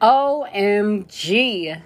[0.00, 1.82] OMG.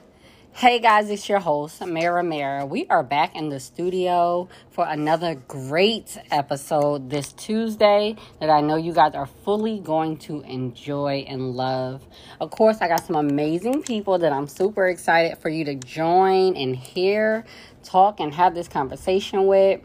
[0.61, 2.67] Hey guys, it's your host, Mara Mara.
[2.67, 8.77] We are back in the studio for another great episode this Tuesday that I know
[8.77, 12.03] you guys are fully going to enjoy and love.
[12.43, 16.55] Of course, I got some amazing people that I'm super excited for you to join
[16.57, 17.47] and hear,
[17.83, 19.81] talk, and have this conversation with.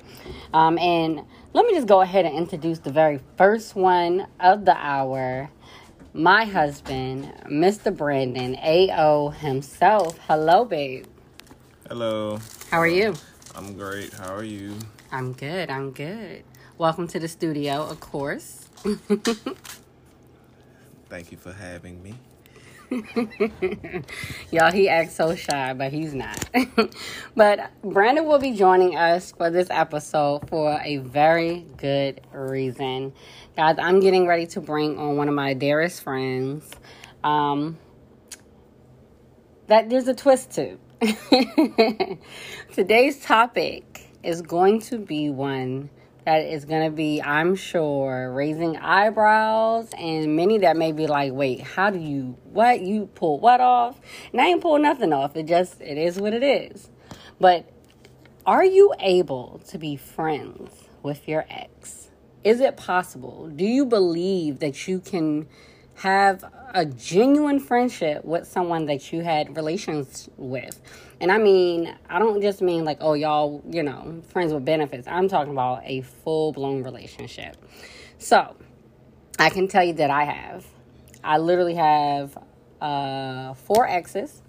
[0.54, 1.22] Um, and
[1.54, 5.50] let me just go ahead and introduce the very first one of the hour
[6.16, 7.96] my husband, Mr.
[7.96, 10.18] Brandon AO himself.
[10.28, 11.06] Hello, babe.
[11.90, 12.40] Hello.
[12.72, 13.16] How are you?
[13.54, 14.14] I'm great.
[14.14, 14.76] How are you?
[15.12, 15.70] I'm good.
[15.70, 16.46] I'm good.
[16.78, 18.70] Welcome to the studio, of course.
[21.10, 22.14] Thank you for having me.
[24.52, 26.50] Y'all, he acts so shy, but he's not.
[27.36, 33.14] but Brandon will be joining us for this episode for a very good reason.
[33.56, 36.70] Guys, I'm getting ready to bring on one of my dearest friends.
[37.24, 37.78] Um,
[39.68, 40.78] that there's a twist to.
[42.74, 45.90] Today's topic is going to be one
[46.26, 51.34] that is going to be, I'm sure, raising eyebrows and many that may be like,
[51.34, 52.82] wait, how do you, what?
[52.82, 54.00] You pull what off?
[54.32, 55.36] And I ain't pull nothing off.
[55.36, 56.90] It just, it is what it is.
[57.40, 57.70] But
[58.46, 60.72] are you able to be friends
[61.04, 62.10] with your ex?
[62.44, 63.48] Is it possible?
[63.48, 65.48] Do you believe that you can
[65.96, 66.44] have
[66.76, 70.80] a genuine friendship with someone that you had relations with?
[71.20, 75.08] And I mean, I don't just mean like, oh, y'all, you know, friends with benefits.
[75.08, 77.56] I'm talking about a full blown relationship.
[78.20, 78.56] So,
[79.40, 80.66] I can tell you that I have.
[81.24, 82.38] I literally have
[82.82, 84.42] uh, four exes,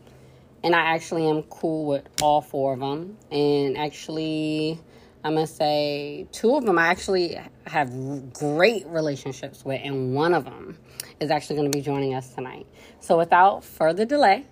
[0.62, 3.16] and I actually am cool with all four of them.
[3.30, 4.80] And actually,
[5.26, 10.44] I'm gonna say two of them I actually have great relationships with, and one of
[10.44, 10.78] them
[11.20, 12.66] is actually gonna be joining us tonight.
[13.00, 14.46] So, without further delay,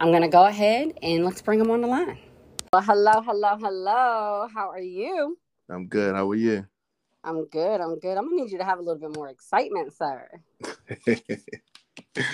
[0.00, 2.18] I'm going to go ahead and let's bring them on the line.
[2.72, 4.48] Well, hello, hello, hello.
[4.52, 5.38] How are you?
[5.70, 6.14] I'm good.
[6.14, 6.66] How are you?
[7.22, 7.80] I'm good.
[7.80, 8.18] I'm good.
[8.18, 10.28] I'm going to need you to have a little bit more excitement, sir.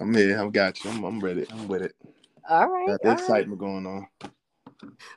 [0.00, 0.40] I'm here.
[0.40, 0.90] I've got you.
[0.90, 1.46] I'm, I'm ready.
[1.50, 1.96] I'm with it.
[2.48, 2.86] All right.
[2.86, 3.68] Got the excitement right.
[3.68, 4.06] going on.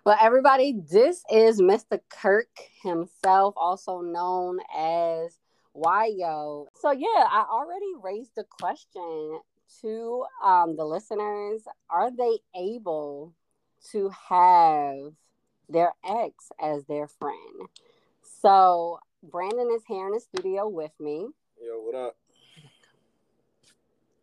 [0.06, 2.00] Well, everybody, this is Mr.
[2.10, 2.50] Kirk
[2.82, 5.38] himself, also known as
[5.76, 6.68] Yo.
[6.76, 9.40] So, yeah, I already raised the question
[9.82, 13.34] to um, the listeners are they able
[13.92, 15.14] to have
[15.70, 17.70] their ex as their friend?
[18.42, 21.28] So, Brandon is here in the studio with me.
[21.64, 22.16] Yo, what up?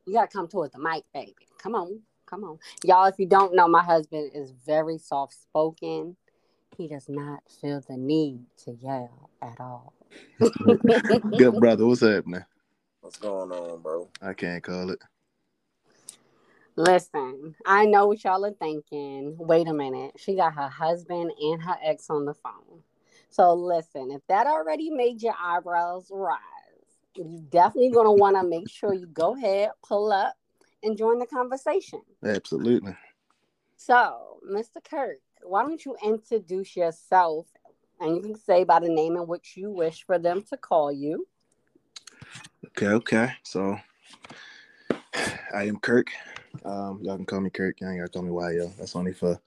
[0.07, 1.35] You gotta come towards the mic, baby.
[1.59, 2.59] Come on, come on.
[2.85, 6.17] Y'all, if you don't know, my husband is very soft spoken.
[6.77, 9.93] He does not feel the need to yell at all.
[11.37, 12.45] Good brother, what's happening?
[13.01, 14.09] What's going on, bro?
[14.23, 15.01] I can't call it.
[16.77, 19.37] Listen, I know what y'all are thinking.
[19.37, 20.13] Wait a minute.
[20.17, 22.83] She got her husband and her ex on the phone.
[23.31, 26.39] So listen, if that already made your eyebrows rise,
[27.17, 30.37] you're definitely going to want to make sure you go ahead, pull up,
[30.83, 32.01] and join the conversation.
[32.25, 32.97] Absolutely.
[33.77, 34.83] So, Mr.
[34.83, 37.47] Kirk, why don't you introduce yourself?
[38.01, 40.93] And you can say by the name in which you wish for them to call
[40.93, 41.27] you.
[42.67, 43.33] Okay, okay.
[43.43, 43.79] So,
[45.55, 46.09] I am Kirk.
[46.65, 47.81] Um, y'all can call me Kirk.
[47.81, 48.73] Y'all gotta call me YO.
[48.79, 49.41] That's only for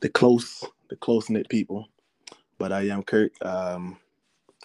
[0.00, 1.88] the close, the close knit people.
[2.58, 3.32] But I am Kirk.
[3.44, 3.98] Um,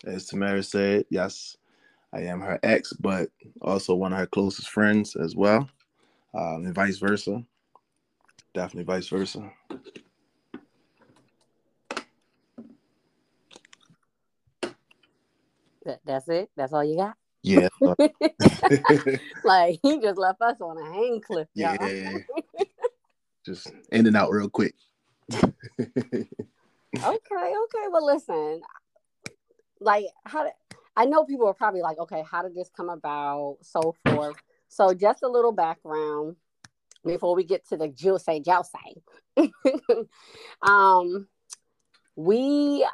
[0.06, 1.58] as Tamara said, yes,
[2.14, 3.30] I am her ex, but
[3.62, 5.70] also one of her closest friends as well,
[6.34, 7.44] um, and vice versa.
[8.54, 9.52] Definitely vice versa.
[16.06, 16.50] That's it.
[16.56, 17.16] That's all you got.
[17.44, 17.70] Yeah.
[19.44, 21.48] like he just left us on a hang cliff.
[21.56, 21.78] Yeah.
[23.46, 24.76] just in and out real quick.
[25.34, 25.46] okay,
[27.04, 27.88] okay.
[27.90, 28.62] Well listen.
[29.80, 30.54] Like how did
[30.96, 33.58] I know people are probably like, okay, how did this come about?
[33.62, 34.36] So forth.
[34.72, 36.38] So just a little background
[37.06, 39.04] before we get to the juice juice.
[40.62, 41.28] um
[42.16, 42.88] we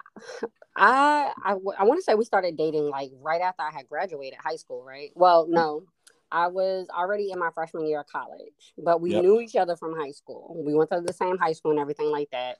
[0.76, 4.40] I I, I want to say we started dating like right after I had graduated
[4.44, 5.12] high school, right?
[5.14, 5.84] Well, no,
[6.32, 9.22] I was already in my freshman year of college, but we yep.
[9.22, 10.60] knew each other from high school.
[10.66, 12.58] We went to the same high school and everything like that.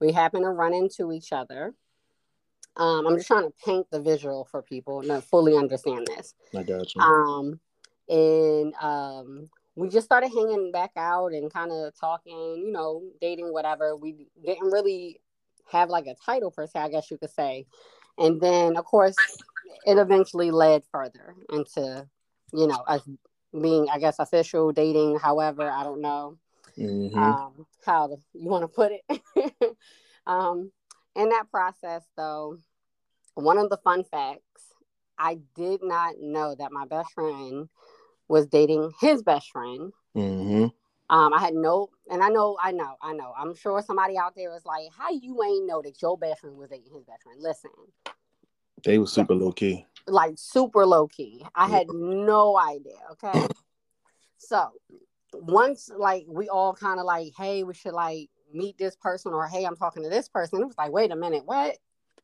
[0.00, 1.74] We happened to run into each other.
[2.76, 6.34] Um, I'm just trying to paint the visual for people to fully understand this.
[6.56, 7.02] I got you.
[7.02, 7.60] Um,
[8.08, 13.52] and um, we just started hanging back out and kind of talking, you know, dating,
[13.52, 13.96] whatever.
[13.96, 15.20] We didn't really
[15.70, 17.66] have like a title per se, I guess you could say.
[18.18, 19.16] And then, of course,
[19.86, 22.06] it eventually led further into,
[22.52, 23.02] you know, us
[23.60, 25.18] being, I guess, official dating.
[25.18, 26.38] However, I don't know
[26.78, 27.18] Mm-hmm.
[27.22, 29.76] um, how to, you want to put it.
[30.26, 30.70] um,
[31.16, 32.58] in that process, though,
[33.34, 34.74] one of the fun facts,
[35.18, 37.68] I did not know that my best friend
[38.34, 39.92] was dating his best friend.
[40.16, 40.66] mm-hmm.
[41.10, 43.32] Um, I had no, and I know, I know, I know.
[43.38, 46.56] I'm sure somebody out there is like, "How you ain't know that your best friend
[46.56, 47.70] was dating his best friend?" Listen,
[48.84, 49.86] They were super low key.
[50.06, 51.44] like super low key.
[51.54, 52.98] I had no idea.
[53.12, 53.46] Okay,
[54.38, 54.72] so
[55.34, 59.46] once like we all kind of like, "Hey, we should like meet this person," or
[59.46, 61.76] "Hey, I'm talking to this person." It was like, "Wait a minute, what?"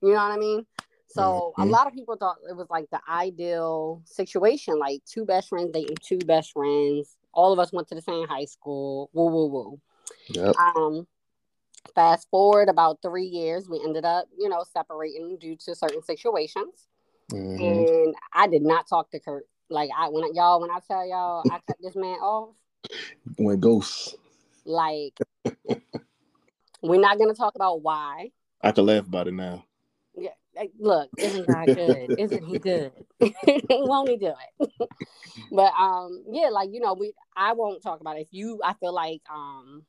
[0.02, 0.66] You know what I mean?
[1.12, 1.70] So a Mhm.
[1.70, 5.96] lot of people thought it was like the ideal situation, like two best friends dating
[5.96, 7.16] two best friends.
[7.32, 9.10] All of us went to the same high school.
[9.12, 9.80] Woo woo woo.
[10.28, 10.56] Yep.
[10.56, 11.06] Um,
[11.94, 16.86] fast forward about three years, we ended up, you know, separating due to certain situations.
[17.32, 17.64] Mm-hmm.
[17.64, 19.48] And I did not talk to Kurt.
[19.68, 22.54] Like I when I, y'all when I tell y'all I cut this man off,
[23.38, 24.14] Went ghosts.
[24.64, 25.18] like
[26.82, 28.30] we're not gonna talk about why.
[28.62, 29.64] I could laugh about it now.
[30.56, 32.14] Like, look, isn't God good?
[32.18, 32.92] Isn't he good?
[33.70, 34.70] won't he do it?
[35.52, 38.22] but um, yeah, like you know, we I won't talk about it.
[38.22, 39.84] If you, I feel like um,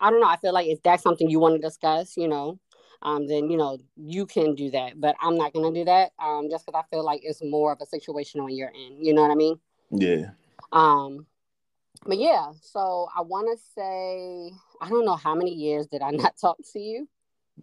[0.00, 0.26] I don't know.
[0.26, 2.58] I feel like if that's something you want to discuss, you know,
[3.02, 5.00] um, then you know you can do that.
[5.00, 6.12] But I'm not gonna do that.
[6.22, 8.98] Um, just because I feel like it's more of a situation on your end.
[9.00, 9.58] You know what I mean?
[9.90, 10.30] Yeah.
[10.72, 11.26] Um,
[12.06, 12.50] but yeah.
[12.60, 16.58] So I want to say I don't know how many years did I not talk
[16.72, 17.08] to you.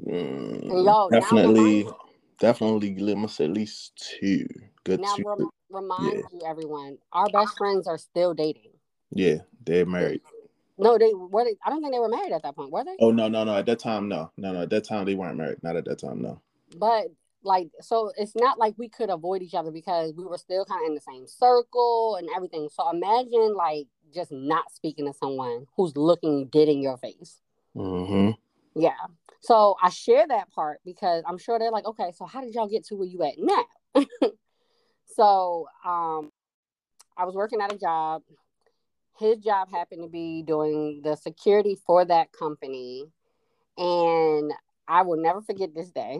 [0.05, 1.93] Mm, y'all, now definitely, remind-
[2.39, 2.95] definitely.
[2.95, 4.47] Let me say at least two.
[4.83, 5.23] Good Now two.
[5.25, 6.21] rem- remind Yeah.
[6.31, 8.71] you, everyone, our best friends are still dating.
[9.11, 10.21] yeah, they're married.
[10.77, 11.43] No, they were.
[11.43, 12.95] They, I don't think they were married at that point, were they?
[12.99, 13.55] Oh no, no, no.
[13.55, 14.61] At that time, no, no, no.
[14.61, 15.61] At that time, they weren't married.
[15.61, 16.41] Not at that time, no.
[16.77, 17.07] But
[17.43, 20.83] like, so it's not like we could avoid each other because we were still kind
[20.83, 22.69] of in the same circle and everything.
[22.71, 27.41] So imagine like just not speaking to someone who's looking dead in your face.
[27.75, 28.31] Mm-hmm.
[28.79, 28.93] Yeah.
[29.41, 32.67] So I share that part because I'm sure they're like, okay, so how did y'all
[32.67, 34.05] get to where you at now?
[35.05, 36.31] so um
[37.17, 38.21] I was working at a job.
[39.17, 43.05] His job happened to be doing the security for that company.
[43.77, 44.51] And
[44.87, 46.19] I will never forget this day.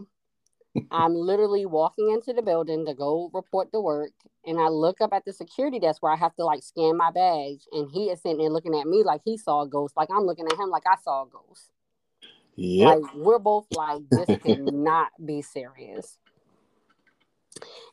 [0.91, 4.11] I'm literally walking into the building to go report to work.
[4.45, 7.11] And I look up at the security desk where I have to like scan my
[7.11, 7.61] badge.
[7.71, 9.95] And he is sitting there looking at me like he saw a ghost.
[9.95, 11.71] Like I'm looking at him like I saw a ghost.
[12.61, 12.87] Yep.
[12.87, 16.17] Like we're both like, this cannot be serious.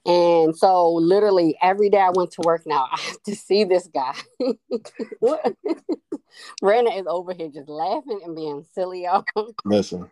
[0.04, 3.88] And so literally every day I went to work now, I have to see this
[3.88, 4.14] guy.
[5.20, 5.54] What?
[6.60, 9.24] Brandon is over here just laughing and being silly, y'all.
[9.64, 10.10] Listen,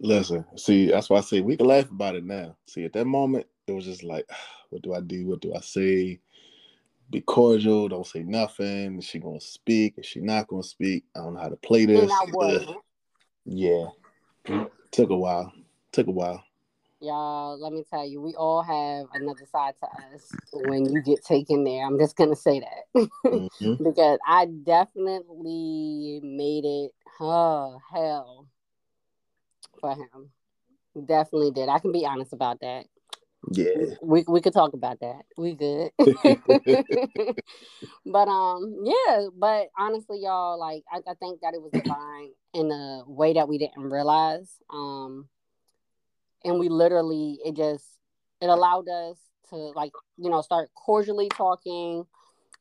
[0.00, 0.44] listen.
[0.56, 2.56] See, that's why I say we can laugh about it now.
[2.66, 4.28] See, at that moment, it was just like,
[4.70, 5.26] what do I do?
[5.26, 6.20] What do I say?
[7.10, 7.88] Be cordial.
[7.88, 8.98] Don't say nothing.
[8.98, 9.94] Is she gonna speak?
[9.98, 11.04] Is she not gonna speak?
[11.14, 12.02] I don't know how to play this.
[12.02, 12.76] And I wasn't.
[13.46, 13.86] Yeah.
[14.90, 15.52] Took a while.
[15.92, 16.42] Took a while.
[17.00, 21.22] Y'all, let me tell you, we all have another side to us when you get
[21.22, 21.84] taken there.
[21.84, 23.08] I'm just gonna say that.
[23.26, 23.78] Mhm.
[23.84, 28.48] because I definitely made it oh hell
[29.80, 30.30] for him.
[31.06, 31.68] Definitely did.
[31.68, 32.86] I can be honest about that.
[33.50, 33.94] Yeah.
[34.02, 35.22] We we could talk about that.
[35.36, 35.90] We good.
[38.06, 42.70] but um yeah, but honestly y'all like I, I think that it was divine in
[42.70, 44.50] a way that we didn't realize.
[44.70, 45.28] Um
[46.44, 47.84] and we literally it just
[48.40, 49.18] it allowed us
[49.50, 52.04] to like, you know, start cordially talking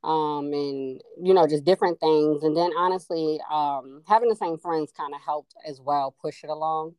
[0.04, 4.92] um and you know just different things and then honestly um having the same friends
[4.96, 6.94] kind of helped as well push it along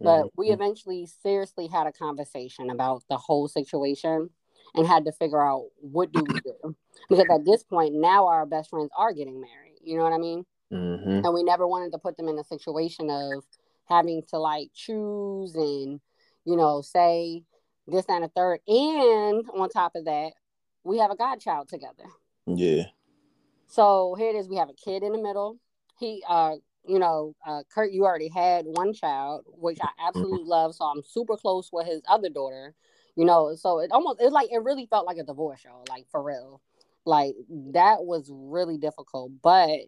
[0.00, 0.54] but we Mhm.
[0.54, 4.30] eventually seriously had a conversation about the whole situation
[4.74, 6.74] and had to figure out what do we do
[7.08, 10.18] because at this point now our best friends are getting married you know what i
[10.18, 11.24] mean Mhm.
[11.24, 13.44] and we never wanted to put them in a situation of
[13.84, 16.00] having to like choose and
[16.44, 17.44] you know say
[17.86, 20.32] this and a third and on top of that
[20.84, 22.04] we have a godchild together
[22.46, 22.84] Yeah.
[23.66, 24.48] so here it is.
[24.48, 25.58] We have a kid in the middle.
[25.98, 26.56] He, uh,
[26.86, 30.74] you know, uh, Kurt, you already had one child, which I absolutely love.
[30.74, 32.74] So I'm super close with his other daughter.
[33.16, 35.84] You know, so it almost it like it really felt like a divorce, y'all.
[35.88, 36.62] Like for real,
[37.04, 37.34] like
[37.72, 39.32] that was really difficult.
[39.42, 39.80] But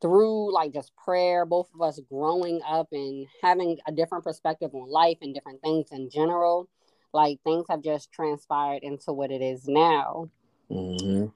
[0.00, 4.90] through like just prayer, both of us growing up and having a different perspective on
[4.90, 6.68] life and different things in general,
[7.12, 10.28] like things have just transpired into what it is now.
[10.70, 11.32] Mhm.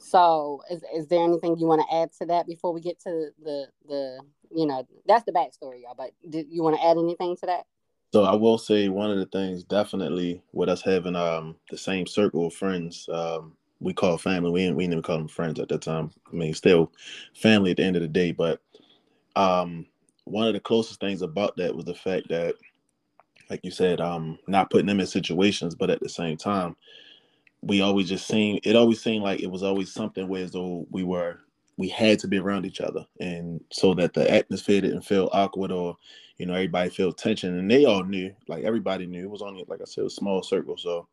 [0.00, 3.28] So, is, is there anything you want to add to that before we get to
[3.42, 5.94] the the you know, that's the backstory, y'all.
[5.96, 7.66] But did you want to add anything to that?
[8.12, 12.06] So I will say one of the things definitely with us having um the same
[12.06, 14.50] circle of friends, um, we call family.
[14.50, 16.10] We didn't we didn't even call them friends at that time.
[16.30, 16.92] I mean, still
[17.34, 18.32] family at the end of the day.
[18.32, 18.60] But
[19.36, 19.86] um,
[20.24, 22.56] one of the closest things about that was the fact that,
[23.48, 26.76] like you said, um, not putting them in situations, but at the same time,
[27.62, 30.86] we always just seemed it always seemed like it was always something where as though
[30.90, 31.40] we were
[31.76, 33.06] we had to be around each other.
[33.20, 35.96] And so that the atmosphere didn't feel awkward or
[36.36, 37.58] you know everybody felt tension.
[37.58, 39.22] And they all knew like everybody knew.
[39.24, 40.76] It was only like i said a small circle.
[40.76, 41.08] So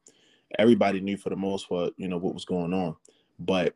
[0.58, 2.96] everybody knew for the most part you know what was going on.
[3.40, 3.76] But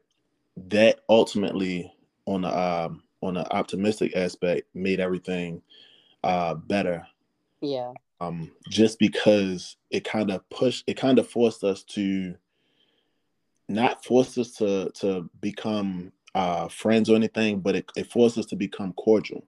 [0.67, 1.91] that ultimately
[2.25, 5.61] on the um on the optimistic aspect made everything
[6.23, 7.05] uh better.
[7.61, 7.93] Yeah.
[8.19, 12.35] um just because it kind of pushed it kind of forced us to
[13.73, 18.45] not forced us to to become uh friends or anything but it, it forced us
[18.45, 19.43] to become cordial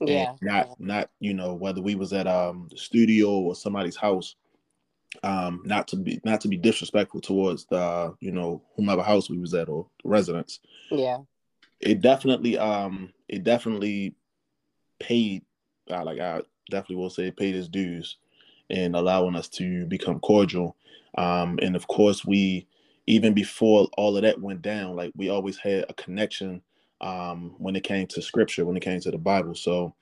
[0.00, 0.30] Yeah.
[0.30, 4.36] and not not you know whether we was at um the studio or somebody's house
[5.22, 9.38] um not to be not to be disrespectful towards the you know whomever house we
[9.38, 10.60] was at or residence.
[10.90, 11.18] Yeah.
[11.80, 14.14] it definitely um it definitely
[15.00, 15.42] paid
[15.90, 18.16] uh, like i definitely will say it paid its dues
[18.68, 20.76] in allowing us to become cordial
[21.16, 22.66] um and of course we
[23.08, 26.60] even before all of that went down like we always had a connection
[27.00, 29.54] um when it came to scripture when it came to the bible.
[29.54, 29.94] So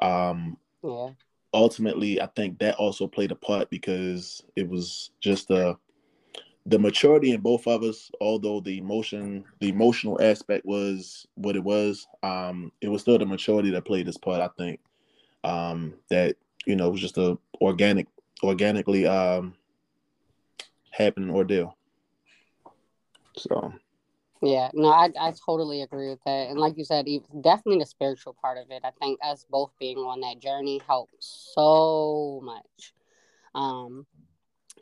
[0.00, 1.10] um Yeah.
[1.52, 5.76] ultimately i think that also played a part because it was just the
[6.66, 11.64] the maturity in both of us although the emotion the emotional aspect was what it
[11.64, 14.80] was um it was still the maturity that played this part i think.
[15.44, 18.06] Um that you know was just a organic
[18.44, 19.54] organically um
[20.90, 21.76] happening ordeal
[23.36, 23.72] so
[24.42, 26.48] Yeah, no, I I totally agree with that.
[26.50, 27.06] And like you said,
[27.40, 28.82] definitely the spiritual part of it.
[28.84, 32.92] I think us both being on that journey helped so much.
[33.54, 34.06] Um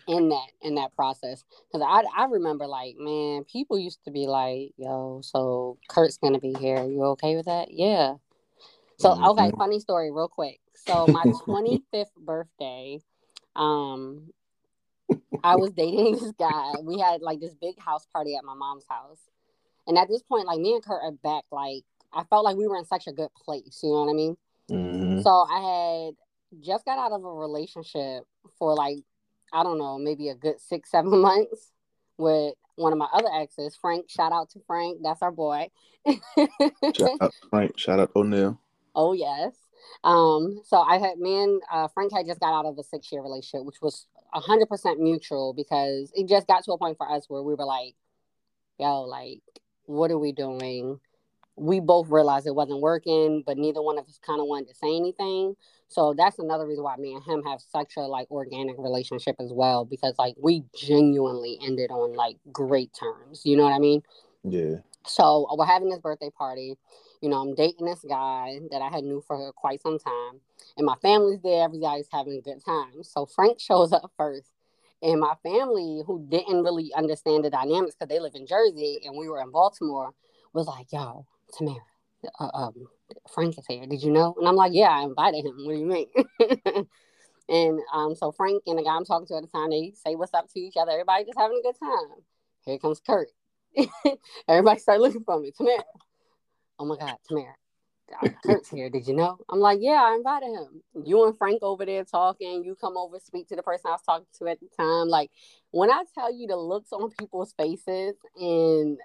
[0.07, 4.27] in that in that process because I, I remember like man people used to be
[4.27, 8.15] like yo so kurt's gonna be here you okay with that yeah
[8.99, 9.59] so okay Mhm.
[9.59, 13.01] funny story real quick so my 25th birthday
[13.57, 14.33] um
[15.45, 18.85] i was dating this guy we had like this big house party at my mom's
[18.89, 19.21] house
[19.87, 21.83] and at this point like me and kurt are back like
[22.13, 24.37] i felt like we were in such a good place you know what i mean
[24.71, 25.21] Mhm.
[25.25, 26.15] so I had
[26.65, 28.23] just got out of a relationship
[28.57, 28.99] for like,
[29.53, 31.73] I don't know, maybe a good six, seven months
[32.19, 34.09] with one of my other exes, Frank.
[34.09, 34.99] Shout out to Frank.
[35.03, 35.71] That's our boy.
[36.07, 38.61] shout out frank shout out o'neill
[38.95, 39.55] oh yes.
[40.05, 43.11] Um, so I had me and uh, Frank had just got out of a six
[43.11, 47.11] year relationship, which was hundred percent mutual because it just got to a point for
[47.11, 47.95] us where we were like,
[48.79, 49.43] yo, like,
[49.87, 51.01] what are we doing?
[51.61, 54.75] we both realized it wasn't working, but neither one of us kind of wanted to
[54.75, 55.55] say anything.
[55.89, 59.53] So that's another reason why me and him have such a like organic relationship as
[59.53, 63.43] well, because like we genuinely ended on like great terms.
[63.45, 64.03] You know what I mean?
[64.45, 66.77] yeah So uh, we're having this birthday party.
[67.21, 70.41] You know, I'm dating this guy that I had knew for quite some time,
[70.77, 71.65] and my family's there.
[71.65, 73.03] Everybody's having a good time.
[73.03, 74.51] So Frank shows up first,
[75.03, 79.17] and my family, who didn't really understand the dynamics because they live in Jersey and
[79.17, 80.13] we were in Baltimore,
[80.55, 81.77] was like, "Yo, Tamara,
[82.39, 82.89] uh, um,
[83.35, 83.87] Frank is here.
[83.87, 85.57] Did you know?" And I'm like, "Yeah, I invited him.
[85.59, 86.09] What do you mean?"
[87.51, 90.15] and um, so Frank and the guy I'm talking to at the time, they say
[90.15, 90.93] what's up to each other.
[90.93, 92.23] Everybody just having a good time.
[92.65, 93.29] Here comes Kurt.
[94.49, 95.51] Everybody start looking for me.
[95.51, 95.85] Tamara.
[96.81, 97.55] Oh my God, Tamara.
[98.45, 98.91] Kurt's here.
[98.91, 99.39] Did you know?
[99.51, 100.83] I'm like, yeah, I invited him.
[101.05, 102.65] You and Frank over there talking.
[102.65, 105.09] You come over, speak to the person I was talking to at the time.
[105.09, 105.31] Like,
[105.71, 108.99] when I tell you the looks on people's faces and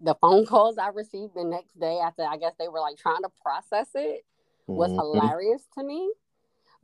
[0.00, 3.22] the phone calls I received the next day after I guess they were like trying
[3.22, 4.24] to process it
[4.66, 4.96] was Mhm.
[4.96, 6.12] hilarious to me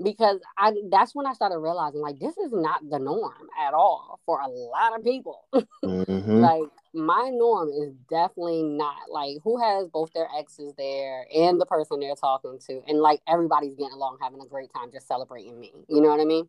[0.03, 4.21] because I that's when I started realizing like this is not the norm at all
[4.25, 5.45] for a lot of people.
[5.85, 6.41] Mhm.
[6.41, 11.67] like my norm is definitely not like who has both their exes there and the
[11.67, 15.59] person they're talking to and like everybody's getting along having a great time just celebrating
[15.59, 16.49] me you know what i mean?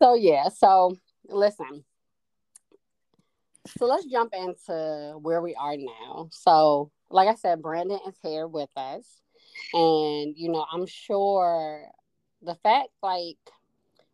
[0.00, 0.96] So yeah so
[1.28, 1.84] listen.
[3.78, 6.28] So let's jump into where we are now.
[6.30, 9.20] So like i said brandon is here with us
[9.72, 11.84] and you know i'm sure
[12.42, 13.38] the fact like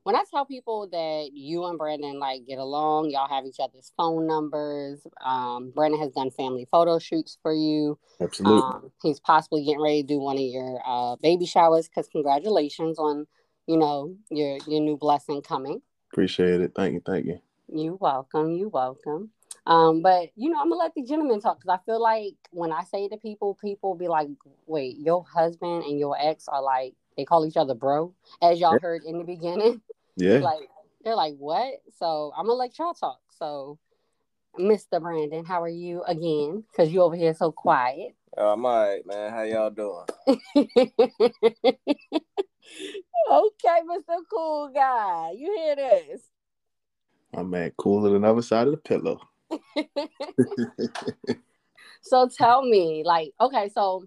[0.04, 3.92] when I tell people that you and Brandon like get along, y'all have each other's
[3.96, 5.00] phone numbers.
[5.24, 7.98] Um, Brandon has done family photo shoots for you.
[8.20, 8.62] Absolutely.
[8.62, 12.98] Um, he's possibly getting ready to do one of your uh, baby showers because congratulations
[12.98, 13.26] on
[13.66, 15.82] you know your your new blessing coming.
[16.12, 16.72] Appreciate it.
[16.74, 17.02] Thank you.
[17.04, 17.40] Thank you.
[17.68, 18.52] You welcome.
[18.52, 19.30] You welcome.
[19.66, 22.72] Um, but you know, I'm gonna let the gentleman talk because I feel like when
[22.72, 24.28] I say to people, people be like,
[24.66, 28.80] "Wait, your husband and your ex are like they call each other bro," as y'all
[28.80, 29.80] heard in the beginning.
[30.16, 30.38] Yeah.
[30.38, 30.68] like
[31.04, 33.20] they're like, "What?" So I'm gonna let y'all talk.
[33.38, 33.78] So,
[34.58, 35.00] Mr.
[35.00, 36.64] Brandon, how are you again?
[36.70, 38.14] Because you over here so quiet.
[38.36, 39.30] Uh, I'm all right, man.
[39.30, 40.06] How y'all doing?
[43.32, 44.16] okay, Mr.
[44.30, 46.22] Cool Guy, you hear this?
[47.34, 49.20] My man cooler than the other side of the pillow.
[52.02, 54.06] so tell me, like, okay, so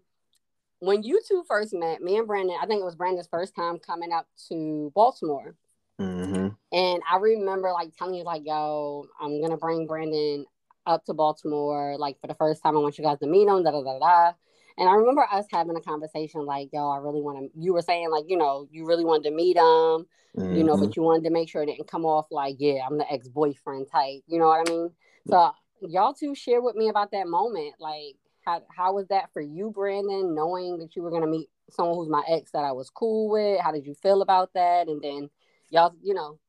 [0.79, 3.79] when you two first met, me and Brandon, I think it was Brandon's first time
[3.79, 5.55] coming up to Baltimore.
[5.99, 6.47] Mm-hmm.
[6.71, 10.45] And I remember like telling you, like, yo, I'm gonna bring Brandon
[10.85, 12.75] up to Baltimore, like for the first time.
[12.75, 14.31] I want you guys to meet him, da da da da.
[14.77, 17.59] And I remember us having a conversation, like, yo, I really want to.
[17.59, 20.55] You were saying, like, you know, you really wanted to meet him, mm-hmm.
[20.55, 22.97] you know, but you wanted to make sure it didn't come off like, yeah, I'm
[22.97, 24.21] the ex boyfriend type.
[24.27, 24.91] You know what I mean?
[25.27, 27.75] So y'all two share with me about that moment.
[27.79, 31.95] Like, how how was that for you, Brandon, knowing that you were gonna meet someone
[31.95, 33.61] who's my ex that I was cool with?
[33.61, 34.87] How did you feel about that?
[34.87, 35.29] And then
[35.69, 36.39] y'all, you know.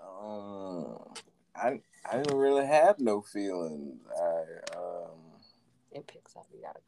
[0.00, 1.14] Um,
[1.54, 4.00] I I didn't really have no feelings.
[4.16, 5.18] I um.
[5.92, 6.46] It picks up.
[6.52, 6.80] You gotta.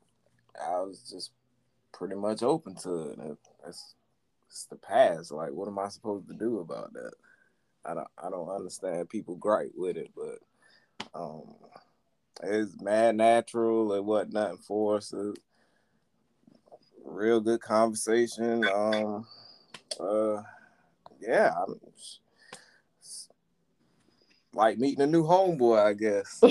[0.71, 1.33] I was just
[1.93, 3.19] pretty much open to it.
[3.67, 3.95] It's,
[4.49, 5.33] it's the past.
[5.33, 7.13] Like, what am I supposed to do about that?
[7.85, 10.39] I don't I don't understand people gripe with it, but
[11.15, 11.55] um,
[12.43, 13.93] it's mad natural.
[13.95, 15.15] and wasn't nothing forced.
[17.05, 18.65] real good conversation.
[18.69, 19.27] Um,
[19.99, 20.43] uh,
[21.21, 21.81] yeah, I'm,
[24.55, 26.41] like meeting a new homeboy, I guess.
[26.43, 26.49] I,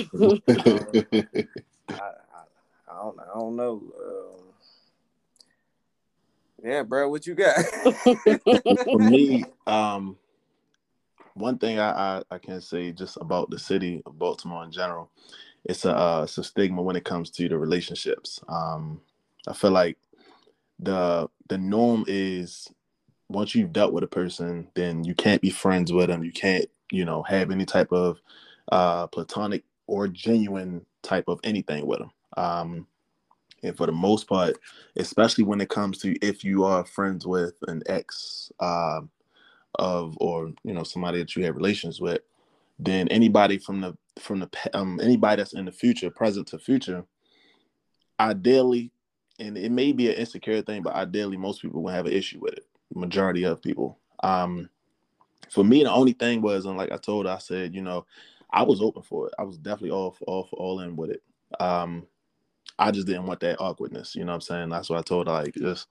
[1.92, 2.12] I,
[2.88, 3.82] I, don't, I don't know.
[3.98, 4.40] Um,
[6.64, 7.56] yeah, bro, what you got?
[8.84, 10.16] For me, um,
[11.34, 15.10] one thing I, I, I can say just about the city of Baltimore in general,
[15.64, 18.40] it's a uh, it's a stigma when it comes to the relationships.
[18.48, 19.00] Um,
[19.46, 19.96] I feel like
[20.78, 22.68] the the norm is
[23.30, 26.24] once you've dealt with a person, then you can't be friends with them.
[26.24, 28.20] You can't you know have any type of
[28.70, 32.10] uh, platonic or genuine type of anything with them.
[32.36, 32.86] Um,
[33.62, 34.56] and for the most part,
[34.96, 39.00] especially when it comes to if you are friends with an ex, uh,
[39.78, 42.20] of or you know somebody that you have relations with
[42.78, 47.04] then anybody from the from the um anybody that's in the future present to future
[48.18, 48.90] ideally
[49.38, 52.40] and it may be an insecure thing but ideally most people will have an issue
[52.40, 54.68] with it majority of people um
[55.50, 58.06] for me the only thing was and like i told i said you know
[58.52, 61.22] i was open for it i was definitely all all, all in with it
[61.60, 62.06] um
[62.78, 65.26] i just didn't want that awkwardness you know what i'm saying that's what i told
[65.28, 65.88] like just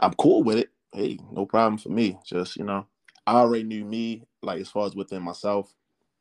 [0.00, 2.18] i'm cool with it hey, no problem for me.
[2.24, 2.86] Just, you know,
[3.26, 5.74] I already knew me, like as far as within myself.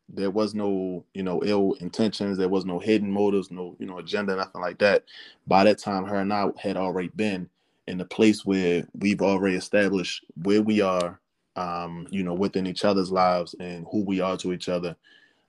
[0.09, 2.37] There was no, you know, ill intentions.
[2.37, 5.05] There was no hidden motives, no, you know, agenda, nothing like that.
[5.47, 7.49] By that time, her and I had already been
[7.87, 11.19] in the place where we've already established where we are,
[11.55, 14.95] um, you know, within each other's lives and who we are to each other,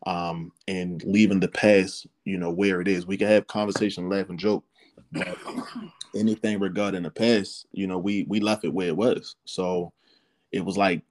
[0.06, 3.06] um, and leaving the past, you know, where it is.
[3.06, 4.64] We can have conversation, laugh, and joke,
[5.12, 5.38] but
[6.14, 9.36] anything regarding the past, you know, we we left it where it was.
[9.44, 9.92] So
[10.52, 11.02] it was like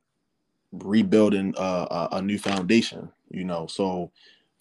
[0.71, 3.67] rebuilding a, a new foundation, you know.
[3.67, 4.11] So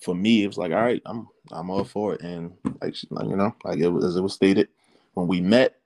[0.01, 3.37] for me, it was like, all right, I'm I'm all for it, and like you
[3.37, 4.69] know, like it was as it was stated
[5.15, 5.79] when we met.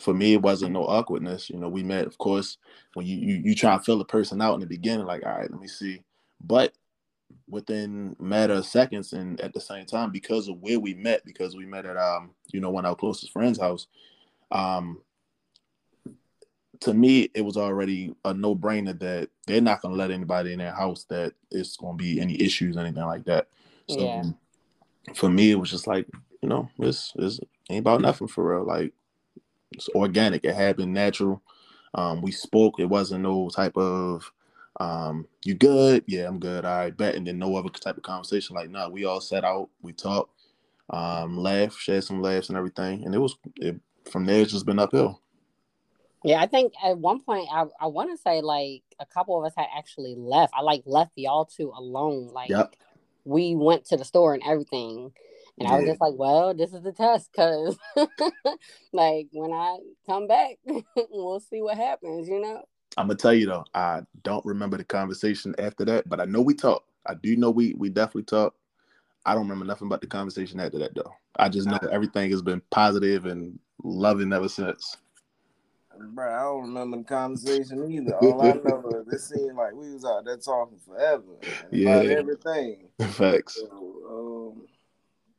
[0.00, 1.48] For me, it wasn't no awkwardness.
[1.48, 2.58] You know, we met, of course,
[2.94, 5.32] when you you, you try to fill a person out in the beginning, like, all
[5.32, 6.02] right, let me see.
[6.40, 6.74] But
[7.48, 11.54] within matter of seconds and at the same time because of where we met because
[11.56, 13.86] we met at um you know one of our closest friends house
[14.50, 15.00] um
[16.80, 20.58] to me it was already a no-brainer that they're not going to let anybody in
[20.58, 23.48] their house that it's going to be any issues anything like that
[23.88, 24.22] so yeah.
[25.14, 26.06] for me it was just like
[26.42, 28.92] you know this this ain't about nothing for real like
[29.72, 31.42] it's organic it happened natural
[31.94, 34.30] um we spoke it wasn't no type of
[34.80, 36.04] um, you good?
[36.06, 36.64] Yeah, I'm good.
[36.64, 37.14] I right, bet.
[37.14, 38.54] And then no other type of conversation.
[38.54, 40.32] Like, nah, we all set out, we talked,
[40.90, 43.04] um, laugh, shared some laughs and everything.
[43.04, 44.42] And it was it, from there.
[44.42, 45.20] It's just been uphill.
[46.24, 49.46] Yeah, I think at one point I, I want to say like a couple of
[49.46, 50.52] us had actually left.
[50.56, 52.30] I like left y'all two alone.
[52.32, 52.74] Like yep.
[53.24, 55.12] we went to the store and everything.
[55.58, 55.74] And yeah.
[55.74, 57.78] I was just like, well, this is the test because
[58.92, 60.56] like when I come back,
[61.10, 62.62] we'll see what happens, you know?
[62.98, 66.40] I'm gonna tell you though, I don't remember the conversation after that, but I know
[66.40, 66.90] we talked.
[67.06, 68.58] I do know we we definitely talked.
[69.24, 71.12] I don't remember nothing about the conversation after that though.
[71.38, 74.96] I just know everything has been positive and loving ever since.
[75.98, 78.16] Bro, I don't remember the conversation either.
[78.16, 81.22] All I know is it seemed like we was out there talking forever
[81.72, 81.96] Yeah.
[81.96, 82.88] about everything.
[83.00, 83.60] Facts.
[83.60, 84.66] So, um,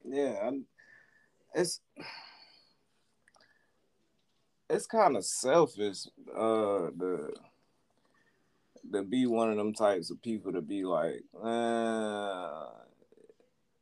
[0.08, 0.66] yeah, I'm,
[1.54, 1.82] it's
[4.70, 7.34] it's kind of selfish uh the
[8.92, 12.70] to be one of them types of people to be like, uh,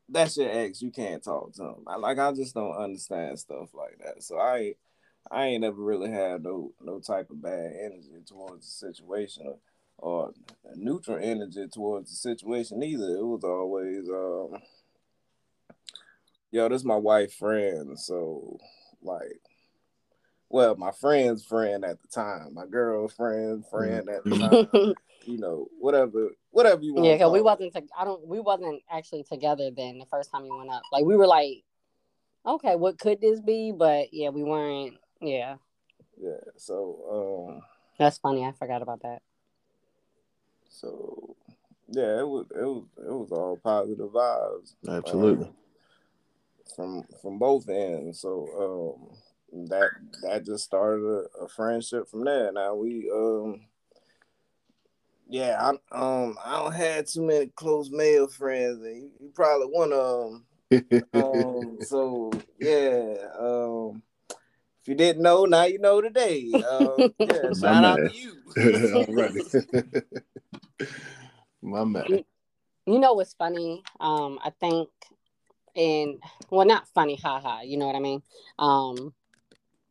[0.10, 0.82] that's your ex.
[0.82, 1.84] You can't talk to him.
[1.88, 4.24] I, like I just don't understand stuff like that.
[4.24, 4.76] So I
[5.30, 9.58] I ain't ever really had no no type of bad energy towards the situation or,
[9.98, 10.34] or
[10.76, 13.16] neutral energy towards the situation either.
[13.16, 14.62] It was always um
[16.56, 18.58] yo, this is my wife friend, so
[19.04, 19.42] like
[20.48, 25.68] well, my friend's friend at the time, my girlfriend friend at the time, you know,
[25.80, 27.08] whatever, whatever you want.
[27.08, 27.74] yeah, because we wasn't.
[27.74, 28.26] To, I don't.
[28.26, 30.00] We wasn't actually together then.
[30.00, 31.64] The first time you went up, like we were like,
[32.46, 33.74] okay, what could this be?
[33.78, 34.94] But yeah, we weren't.
[35.20, 35.56] Yeah,
[36.18, 37.62] Yeah, so um,
[38.00, 38.46] that's funny.
[38.46, 39.22] I forgot about that.
[40.70, 41.36] so
[41.90, 44.76] yeah, it was it was it was all positive vibes.
[44.88, 45.48] Absolutely.
[45.48, 45.54] um,
[46.76, 48.22] from from both ends.
[48.22, 49.08] So
[49.54, 49.90] um, that
[50.24, 52.52] that just started a, a friendship from there.
[52.52, 53.62] Now we um
[55.28, 59.68] yeah, I um I don't have too many close male friends, and you, you probably
[59.68, 60.46] one of them.
[61.14, 64.02] Um, so yeah, um,
[64.82, 66.52] if you didn't know, now you know today.
[66.54, 68.36] Um, yeah, My shout out to you.
[68.94, 69.32] All right.
[71.62, 72.24] My man.
[72.86, 73.82] You know what's funny?
[74.00, 74.90] Um, I think,
[75.76, 77.62] and well, not funny, haha.
[77.62, 78.22] You know what I mean?
[78.60, 79.14] Um,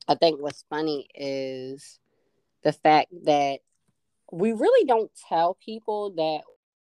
[0.09, 1.99] I think what's funny is
[2.63, 3.61] the fact that
[4.33, 6.43] we really don't tell people that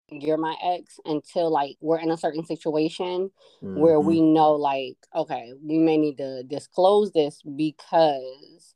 [0.09, 4.05] you're my ex until like we're in a certain situation where Mhm.
[4.05, 8.75] we know like okay we may need to disclose this because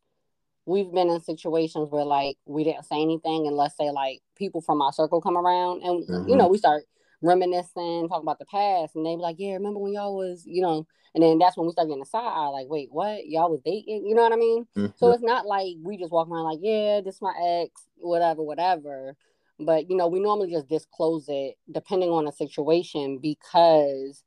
[0.66, 4.62] we've been in situations where like we didn't say anything and let's say like people
[4.62, 6.86] from our circle come around and you know we start
[7.22, 10.62] reminiscing talk about the past and they be like yeah remember when y'all was you
[10.62, 13.26] know and then that's when we start getting a side eye like wait what?
[13.28, 14.06] Y'all was dating?
[14.06, 14.68] You know what i mean?
[14.76, 14.94] Mhm.
[14.98, 19.16] so it's not like we just walk around like yeah this my ex whatever whatever.
[19.60, 24.24] But you know we normally just disclose it depending on the situation because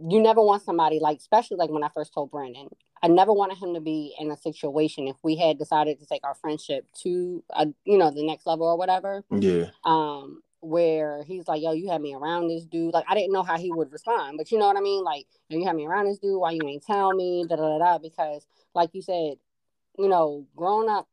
[0.00, 2.68] you never want somebody like especially like when i first told brandon
[3.02, 6.20] i never wanted him to be in a situation if we had decided to take
[6.24, 9.24] our friendship to a, you know the next level or whatever.
[9.30, 9.66] Yeah.
[9.84, 13.44] um where he's like yo you had me around this dude like i didn't know
[13.44, 16.06] how he would respond but you know what i mean like you had me around
[16.06, 18.44] this dude why you ain't tell me da da da da because
[18.74, 19.34] like you said
[19.98, 21.06] you know growing up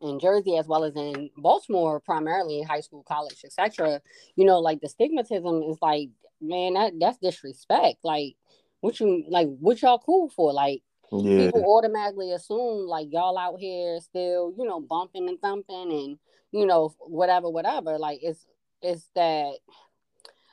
[0.00, 4.00] in Jersey as well as in Baltimore, primarily in high school, college, etc.
[4.36, 6.08] You know, like the stigmatism is like,
[6.40, 7.98] man, that that's disrespect.
[8.02, 8.34] Like,
[8.80, 9.48] what you like?
[9.60, 10.52] What y'all cool for?
[10.52, 10.82] Like,
[11.12, 11.36] Yeah.
[11.36, 16.18] people automatically assume like y'all out here still, you know, bumping and thumping and
[16.50, 17.98] you know whatever, whatever.
[17.98, 18.46] Like, it's
[18.82, 19.54] it's that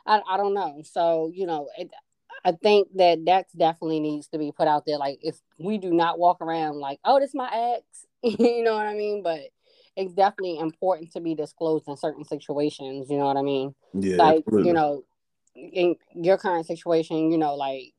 [0.06, 0.82] I I don't know.
[0.84, 1.90] So you know, it,
[2.46, 4.98] I think that that definitely needs to be put out there.
[4.98, 8.06] Like, if we do not walk around like, oh, this my ex,
[8.40, 9.24] you know what I mean?
[9.24, 9.42] But
[9.96, 13.10] it's definitely important to be disclosed in certain situations.
[13.10, 13.76] You know what I mean?
[13.94, 14.18] Yeah.
[14.18, 14.68] like absolutely.
[14.68, 15.04] you know,
[15.56, 17.94] in your current situation, you know, like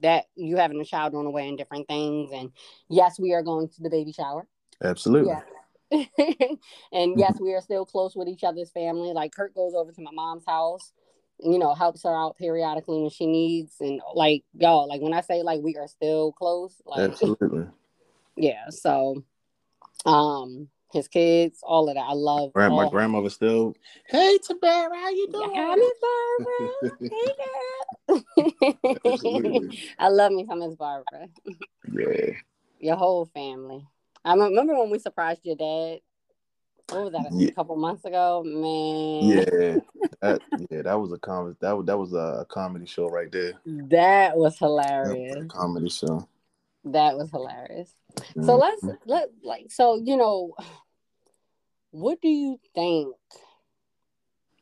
[0.00, 2.30] that you having a child on the way and different things.
[2.32, 2.50] And
[2.88, 4.46] yes, we are going to the baby shower.
[4.82, 5.30] Absolutely.
[5.30, 5.42] Yeah.
[6.92, 9.12] and yes, we are still close with each other's family.
[9.12, 10.92] Like Kurt goes over to my mom's house,
[11.38, 13.76] you know, helps her out periodically when she needs.
[13.80, 17.66] And like y'all, like when I say like we are still close, like Absolutely.
[18.36, 18.70] yeah.
[18.70, 19.22] So,
[20.04, 22.52] um, his kids, all of that, I love.
[22.52, 23.74] Grand, my grandmother still.
[24.06, 25.50] Hey, Tabara, how you doing?
[25.54, 27.10] Yeah, Miss Barbara.
[27.10, 29.02] Hey, girl.
[29.12, 29.78] Absolutely.
[29.98, 31.28] I love me some Miss Barbara.
[31.92, 32.34] Yeah.
[32.78, 33.86] Your whole family.
[34.26, 36.00] I remember when we surprised your dad.
[36.88, 37.32] What was that?
[37.32, 37.48] Yeah.
[37.48, 39.30] A couple months ago, man.
[39.38, 39.78] Yeah.
[40.22, 43.54] That, yeah, that was a com- that was that was a comedy show right there.
[43.66, 45.46] That was That was a hilarious.
[45.48, 46.26] comedy show.
[46.84, 47.94] That was hilarious.
[48.34, 48.60] So Mhm.
[48.60, 50.54] let's let like so you know,
[51.90, 53.14] what do you think?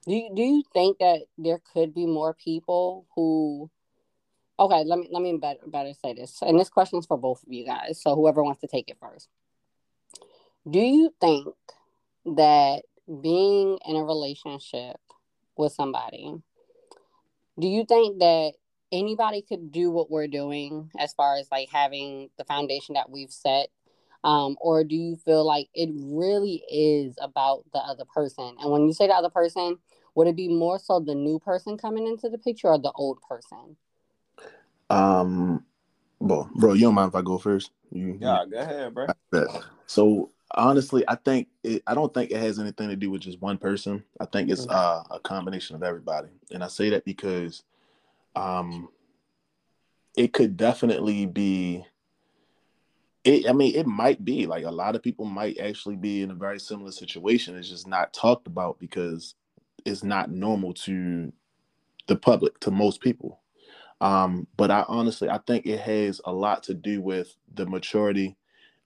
[0.06, 3.70] Do you, do you think that there could be more people who?
[4.58, 7.42] Okay, let me let me better better say this, and this question is for both
[7.46, 8.00] of you guys.
[8.00, 9.28] So whoever wants to take it first,
[10.68, 11.54] do you think
[12.24, 12.82] that
[13.22, 14.96] being in a relationship
[15.56, 16.34] with somebody,
[17.60, 18.52] do you think that
[18.92, 23.32] anybody could do what we're doing as far as like having the foundation that we've
[23.32, 23.68] set
[24.22, 28.86] um, or do you feel like it really is about the other person and when
[28.86, 29.76] you say the other person
[30.14, 33.18] would it be more so the new person coming into the picture or the old
[33.28, 33.76] person
[34.90, 35.64] Um,
[36.20, 37.70] well, bro, you don't mind if I go first?
[37.90, 39.08] You, Yeah, go ahead, bro.
[39.86, 43.40] So Honestly, I think it, I don't think it has anything to do with just
[43.42, 44.04] one person.
[44.20, 44.72] I think it's Mhm.
[44.74, 47.64] uh, a combination of everybody, and I say that because
[48.36, 48.88] um,
[50.16, 51.84] it could definitely be.
[53.24, 56.30] It, I mean, it might be like a lot of people might actually be in
[56.30, 57.56] a very similar situation.
[57.56, 59.34] It's just not talked about because
[59.84, 61.32] it's not normal to
[62.06, 63.40] the public, to most people.
[64.00, 68.36] Um, but I honestly, I think it has a lot to do with the maturity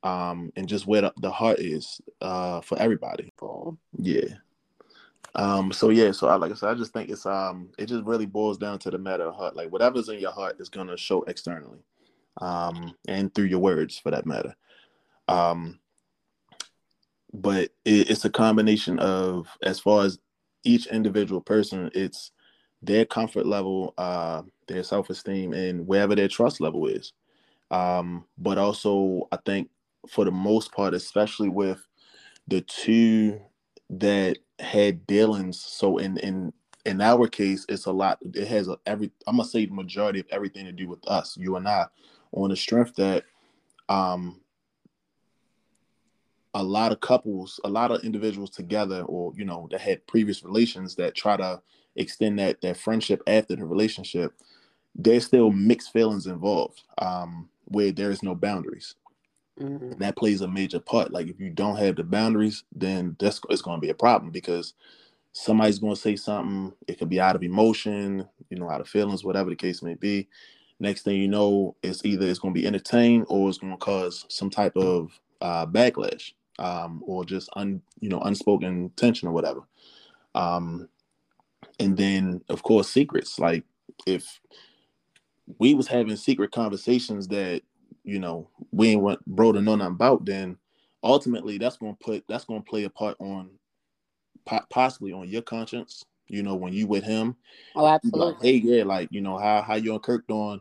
[0.09, 3.33] um, and just where the, the heart is uh, for everybody.
[3.99, 4.35] Yeah.
[5.35, 8.05] Um, so yeah, so I, like I said, I just think it's um, it just
[8.05, 9.55] really boils down to the matter of heart.
[9.55, 11.81] Like whatever's in your heart is gonna show externally,
[12.41, 14.57] um, and through your words for that matter.
[15.29, 15.79] Um,
[17.35, 20.19] but it, it's a combination of as far as
[20.65, 22.33] each individual person, it's
[22.81, 27.13] their comfort level, uh, their self esteem, and wherever their trust level is.
[27.71, 29.69] Um, but also, I think
[30.07, 31.87] for the most part, especially with
[32.47, 33.41] the two
[33.91, 36.53] that had dealings, so in in
[36.85, 38.19] in our case, it's a lot.
[38.23, 39.11] It has a, every.
[39.27, 41.87] I'm gonna say the majority of everything to do with us, you and I,
[42.33, 43.25] on the strength that
[43.89, 44.41] um
[46.55, 50.43] a lot of couples, a lot of individuals together, or you know, that had previous
[50.43, 51.61] relations that try to
[51.97, 54.33] extend that that friendship after the relationship,
[54.95, 58.95] there's still mixed feelings involved, um, where there is no boundaries.
[59.61, 59.93] Mhm.
[59.93, 61.13] And that plays a major part.
[61.13, 64.33] Like if you don't have the boundaries, then that's it's going to be a problem
[64.33, 64.75] because
[65.35, 66.75] somebody's going to say something.
[66.89, 69.95] It could be out of emotion, you know, out of feelings, whatever the case may
[69.95, 70.29] be.
[70.81, 73.79] Next thing you know, it's either it's going to be entertained or it's going to
[73.79, 79.33] cause some type of uh, backlash um, or just un, you know, unspoken tension or
[79.33, 79.63] whatever.
[80.35, 80.89] Um,
[81.81, 83.39] and then of course secrets.
[83.39, 83.65] Like
[84.07, 84.41] if
[85.59, 87.63] we was having secret conversations that
[88.09, 90.57] you know we ain't want bro to know nothing about, then
[91.03, 93.51] ultimately that's gonna put that's gonna play a part on
[94.71, 96.05] possibly on your conscience.
[96.29, 97.37] You know when you with him,
[97.75, 98.49] Oh, be like, absolutely.
[98.49, 100.61] hey, yeah, like you know how how you and Kirk doing,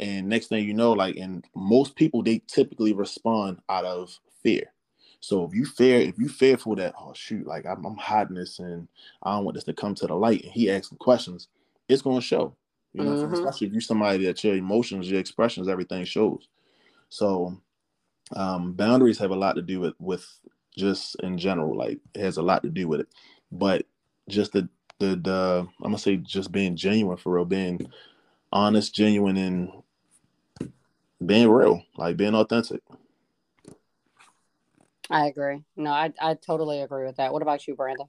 [0.00, 4.72] and next thing you know, like and most people they typically respond out of fear.
[5.20, 8.58] So if you fear, if you fearful that oh shoot, like I'm, I'm hiding this
[8.58, 8.88] and
[9.22, 11.48] I don't want this to come to the light, and he asking questions,
[11.88, 12.56] it's gonna show.
[12.94, 13.32] You know, Mhm.
[13.32, 16.48] especially if you're somebody that your emotions, your expressions, everything shows.
[17.12, 17.60] So
[18.34, 20.26] um, boundaries have a lot to do with with
[20.74, 23.08] just in general, like it has a lot to do with it.
[23.52, 23.84] But
[24.30, 24.66] just the
[24.98, 27.86] the the I'm gonna say just being genuine for real, being
[28.50, 29.68] honest, genuine, and
[31.24, 32.80] being real, like being authentic.
[35.10, 35.62] I agree.
[35.76, 37.34] No, I I totally agree with that.
[37.34, 38.08] What about you, Brandon?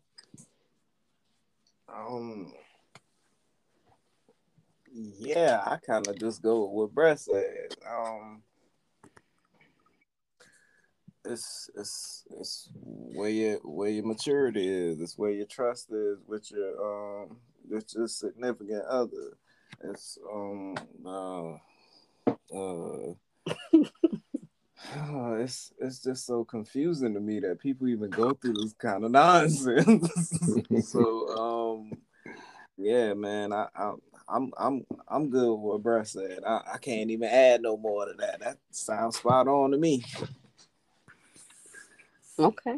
[1.94, 2.54] Um,
[4.94, 7.76] yeah, I kind of just go with what Brett said.
[7.86, 8.44] Um,
[11.26, 15.00] it's it's it's where your where your maturity is.
[15.00, 17.38] It's where your trust is with your um
[17.70, 19.38] with your significant other.
[19.84, 21.54] It's um uh
[22.56, 23.14] uh.
[25.40, 29.12] It's it's just so confusing to me that people even go through this kind of
[29.12, 30.10] nonsense.
[30.90, 31.92] so um
[32.78, 33.94] yeah, man, I, I
[34.28, 36.40] I'm I'm I'm good with what Brett said.
[36.46, 38.40] I, I can't even add no more to that.
[38.40, 40.04] That sounds spot on to me.
[42.40, 42.78] Okay.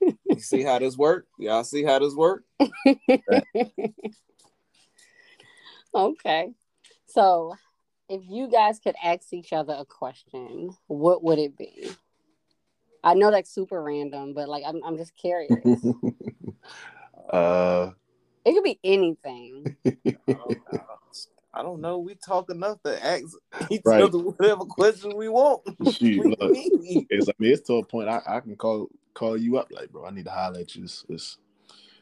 [0.00, 1.26] You see how this work?
[1.38, 2.44] Y'all see how this work?
[5.94, 6.52] okay.
[7.06, 7.54] So,
[8.08, 11.90] if you guys could ask each other a question, what would it be?
[13.04, 15.52] I know that's super random, but like I'm I'm just curious.
[17.30, 17.90] uh,
[18.44, 19.76] It could be anything.
[21.54, 21.98] I don't know.
[21.98, 23.24] We talk enough to ask
[23.70, 24.02] each Right.
[24.02, 25.62] other whatever question we want.
[25.86, 27.06] shoot, What look, do you mean?
[27.10, 29.90] it's I mean it's to a point I, I can call call you up like,
[29.90, 30.84] bro, I need to holler at you.
[30.84, 31.38] It's, it's,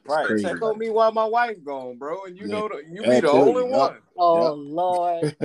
[0.05, 0.27] it's Right.
[0.27, 0.45] crazy.
[0.49, 2.25] Check on me while my wife gone, bro.
[2.25, 2.53] And you Yeah.
[2.53, 3.97] know the, you Yeah, be the only you, one.
[4.17, 5.37] Oh Lord.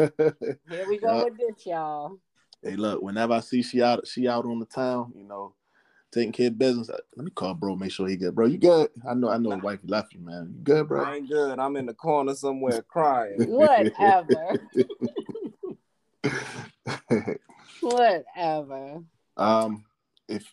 [0.69, 1.23] Here we go Yeah.
[1.23, 2.19] with this, y'all.
[2.63, 5.53] hey, look, whenever I see she out, she out on the town, you know,
[6.15, 6.89] taking care of business.
[6.89, 8.33] uh, Let me call bro, make sure he good.
[8.33, 8.89] Bro, you good?
[9.07, 10.53] I know, I know, his wife left you, man.
[10.55, 11.03] You good, bro?
[11.03, 11.59] I ain't good.
[11.59, 13.43] I'm in the corner somewhere crying.
[13.47, 14.59] Whatever.
[17.81, 19.03] Whatever.
[19.37, 19.85] um,
[20.27, 20.51] if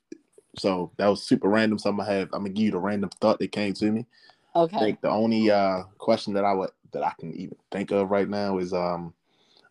[0.59, 1.79] so, that was super random.
[1.79, 4.01] So I'm gonna have, I'm gonna give you the random thought that came to me.
[4.55, 4.77] Okay.
[4.77, 4.85] I Okay.
[4.85, 8.29] think the only uh question that I would that I can even think of right
[8.29, 9.15] now is um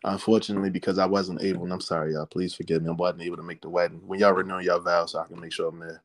[0.04, 3.36] unfortunately because I wasn't able and I'm sorry y'all please forgive me I wasn't able
[3.36, 5.78] to make the wedding when y'all renew your vows so I can make sure I'm
[5.78, 6.02] there.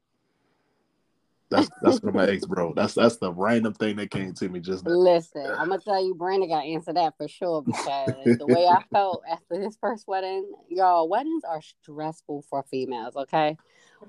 [1.49, 2.73] That's that's for my ex bro.
[2.73, 4.91] That's that's the random thing that came to me just now.
[4.91, 8.67] Listen, I'm gonna tell you, Brandon got to answer that for sure because the way
[8.67, 13.15] I felt after his first wedding, y'all, weddings are stressful for females.
[13.15, 13.57] Okay,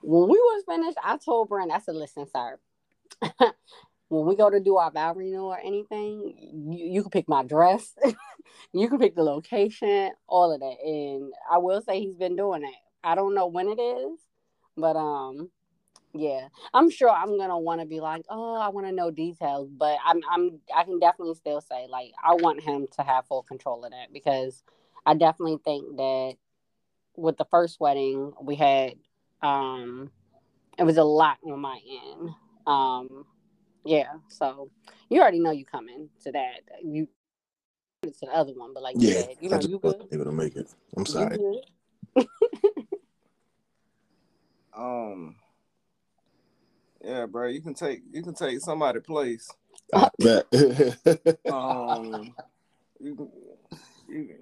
[0.02, 2.58] when we was finished, I told Brent, I said, listen, sir,
[4.08, 7.44] when we go to do our vow renewal or anything, you, you can pick my
[7.44, 7.94] dress,
[8.72, 10.76] you can pick the location, all of that.
[10.84, 12.72] And I will say he's been doing that.
[13.04, 14.18] I don't know when it is,
[14.76, 15.50] but um,
[16.14, 19.68] yeah, I'm sure I'm gonna want to be like, oh, I want to know details,
[19.70, 23.42] but I'm I'm I can definitely still say like I want him to have full
[23.42, 24.62] control of that because
[25.04, 26.34] I definitely think that
[27.16, 28.94] with the first wedding we had,
[29.42, 30.10] um,
[30.78, 32.30] it was a lot on my end.
[32.66, 33.26] Um,
[33.88, 34.70] yeah, so
[35.08, 36.60] you already know you coming to that.
[36.84, 37.08] You
[38.02, 40.10] to the other one, but like you Yeah, said, you I know just you wasn't
[40.10, 40.14] good.
[40.14, 40.68] able to make it.
[40.96, 41.38] I'm sorry.
[44.76, 45.34] Um,
[47.04, 49.50] yeah, bro, you can take you can take somebody place.
[49.92, 50.46] I bet.
[51.48, 52.32] Um,
[53.00, 53.28] you can,
[54.08, 54.38] you can,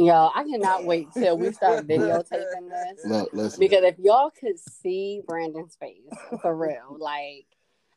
[0.00, 3.04] Yo, I cannot wait till we start videotaping this.
[3.04, 3.60] Look, listen.
[3.60, 6.00] Because if y'all could see Brandon's face,
[6.40, 7.44] for real, like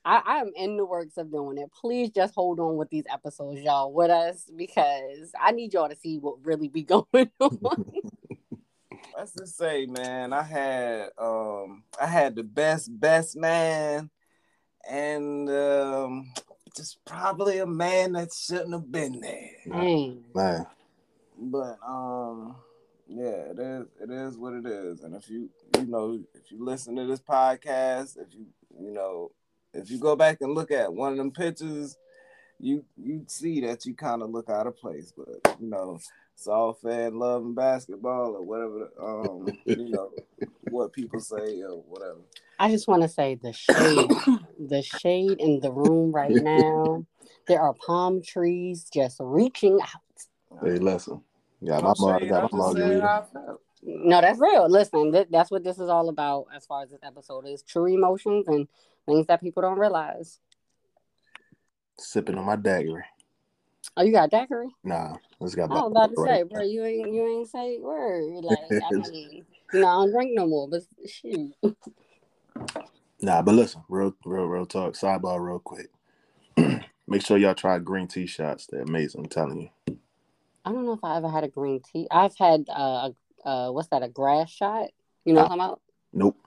[0.04, 1.72] I, I am in the works of doing it.
[1.80, 5.96] Please just hold on with these episodes, y'all, with us because I need y'all to
[5.96, 7.86] see what really be going on.
[9.18, 14.10] let's just say, man, I had um I had the best best man
[14.89, 16.34] and um
[16.76, 19.52] just probably a man that shouldn't have been there.
[19.70, 20.26] Dang.
[20.36, 20.66] Man,
[21.38, 22.56] But um
[23.08, 25.02] yeah, it is it is what it is.
[25.02, 28.48] And if you you know, if you listen to this podcast, if you
[28.80, 29.32] you know,
[29.74, 31.98] if you go back and look at one of them pictures,
[32.60, 35.13] you you see that you kind of look out of place.
[35.15, 36.00] But you know,
[36.36, 40.12] it's all fair in love and basketball or whatever um you know
[40.69, 42.19] what people say or whatever.
[42.60, 44.10] I just want to say the shade,
[44.60, 47.06] the shade in the room right now.
[47.48, 50.03] There are palm trees just reaching out.
[50.62, 51.22] Hey, listen.
[51.62, 53.02] Yeah, my mom got I'm my just margarita.
[53.02, 53.62] how I felt.
[53.84, 54.70] No, that's real.
[54.70, 57.86] Listen, th- that's what this is all about as far as this episode is true
[57.86, 58.68] emotions and
[59.06, 60.39] things that people don't realize.
[61.98, 63.04] Sipping on my daiquiri.
[63.96, 64.70] Oh, you got daiquiri?
[64.84, 68.24] Nah, let's got I was about to say, bro, you ain't you ain't say word.
[68.44, 71.54] Like, I mean, you know, I don't drink no more, but shoot.
[73.22, 74.96] Nah, but listen, real, real, real talk.
[74.96, 75.89] Sidebar, real quick.
[77.08, 78.68] Make sure y'all try green tea shots.
[78.68, 79.22] They're amazing.
[79.22, 80.00] I'm telling you.
[80.65, 82.08] I don't know if I ever had a green tea.
[82.10, 83.10] I've had uh,
[83.43, 84.04] uh, what's that?
[84.04, 84.89] A grass shot?
[85.26, 85.82] You know what I'm talking about?
[86.13, 86.38] Nope.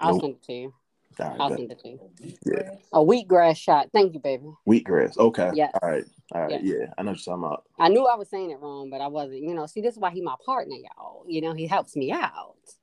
[0.00, 0.20] I'll Nope.
[0.20, 0.74] send it to you.
[1.20, 2.00] All right, I'll send it to you.
[2.44, 2.70] Yeah.
[2.92, 3.90] A wheatgrass shot.
[3.92, 4.44] Thank you, baby.
[4.66, 5.18] Wheatgrass.
[5.18, 5.50] Okay.
[5.54, 5.72] Yes.
[5.82, 6.04] All right.
[6.34, 6.50] All right.
[6.50, 6.62] Yes.
[6.64, 6.86] Yeah.
[6.96, 7.64] I know what you're talking about.
[7.78, 9.42] I knew I was saying it wrong, but I wasn't.
[9.42, 11.24] You know, see, this is why he my partner, y'all.
[11.28, 12.56] You know, he helps me out.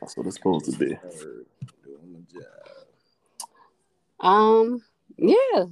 [0.00, 0.98] That's what it's supposed to be.
[1.84, 2.66] Doing my job.
[4.20, 4.82] Um,
[5.18, 5.64] yeah.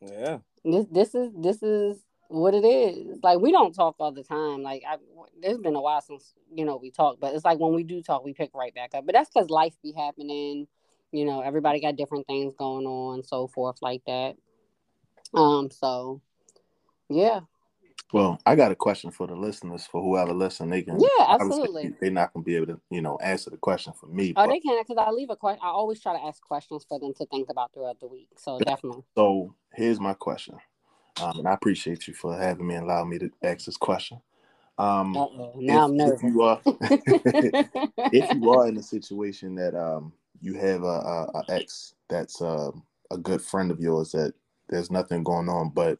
[0.00, 0.38] Yeah.
[0.64, 3.18] This this is this is what it is.
[3.22, 4.62] Like we don't talk all the time.
[4.62, 4.96] Like I,
[5.40, 8.02] there's been a while since you know we talked, but it's like when we do
[8.02, 9.06] talk, we pick right back up.
[9.06, 10.66] But that's because life be happening.
[11.12, 14.36] You know, everybody got different things going on, so forth, like that.
[15.34, 15.70] Um.
[15.70, 16.20] So,
[17.08, 17.40] yeah,
[18.12, 19.86] Well, I got a question for the listeners.
[19.86, 20.98] For whoever listen, they can.
[21.00, 21.94] Yeah, absolutely.
[22.00, 24.32] They're not gonna be able to, you know, answer the question for me.
[24.36, 25.60] oh, they can because I leave a question.
[25.62, 28.28] I always try to ask questions for them to think about throughout the week.
[28.36, 29.02] So definitely.
[29.16, 30.56] So here's my question,
[31.20, 34.20] um, and I appreciate you for having me and allowing me to ask this question.
[34.78, 35.12] Um,
[35.56, 36.22] now I'm if, nervous.
[36.22, 36.60] if you are,
[38.12, 42.42] if you are in a situation that um you have a, a, a ex that's
[42.42, 44.34] um a good friend of yours that
[44.68, 45.98] there's nothing going on, but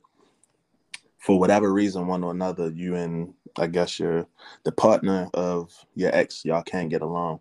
[1.19, 4.27] for whatever reason, one or another, you and I guess your
[4.65, 7.41] the partner of your ex, y'all can't get along.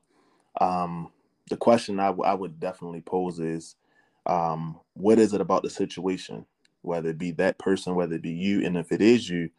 [0.61, 1.11] Um,
[1.49, 3.75] the question I, w- I would definitely pose is,
[4.25, 6.45] um, what is it about the situation,
[6.85, 9.49] whether it be that person, whether it be you, and if it is you,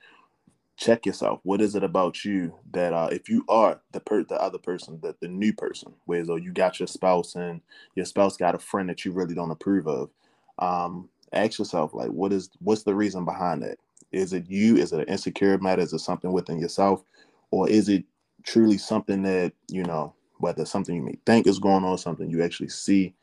[0.77, 1.41] check yourself.
[1.43, 5.01] What is it about you that uh, if you are the per the other person,
[5.03, 7.61] that the new person, whereas though you got your spouse and
[7.95, 10.11] your spouse got a friend that you really don't approve of,
[10.59, 13.79] um, ask yourself like what is what's the reason behind that?
[14.13, 14.77] Is it you?
[14.77, 15.83] Is it an insecure matter?
[15.83, 17.03] Is it something within yourself?
[17.51, 18.05] Or is it
[18.45, 22.43] truly something that, you know, whether something you may think is going on, something you
[22.43, 23.15] actually see,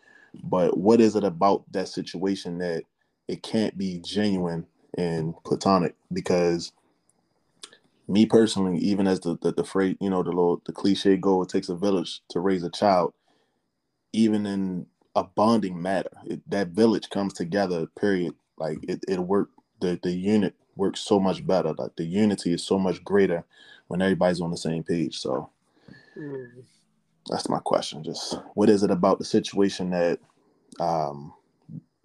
[0.44, 2.84] but what is it about that situation that
[3.28, 4.66] it can't be genuine
[4.98, 5.96] and platonic?
[6.12, 6.72] Because
[8.08, 11.42] me personally, even as the the, the phrase, you know, the little the cliche go,
[11.42, 13.14] it takes a village to raise a child.
[14.12, 17.88] Even in a bonding matter, it, that village comes together.
[18.00, 18.34] Period.
[18.58, 19.50] Like it, it work.
[19.80, 21.74] The the unit works so much better.
[21.74, 23.44] Like the unity is so much greater
[23.88, 25.18] when everybody's on the same page.
[25.20, 25.50] So
[26.18, 26.64] Mm.
[27.28, 28.04] that's my question.
[28.04, 30.20] Just what is it about the situation that,
[30.80, 31.34] um,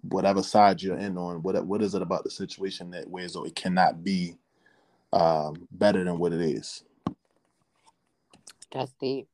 [0.01, 3.43] whatever side you're in on, what what is it about the situation that where so
[3.43, 4.35] it cannot be
[5.13, 6.83] um, better than what it is?
[8.71, 9.27] That's deep.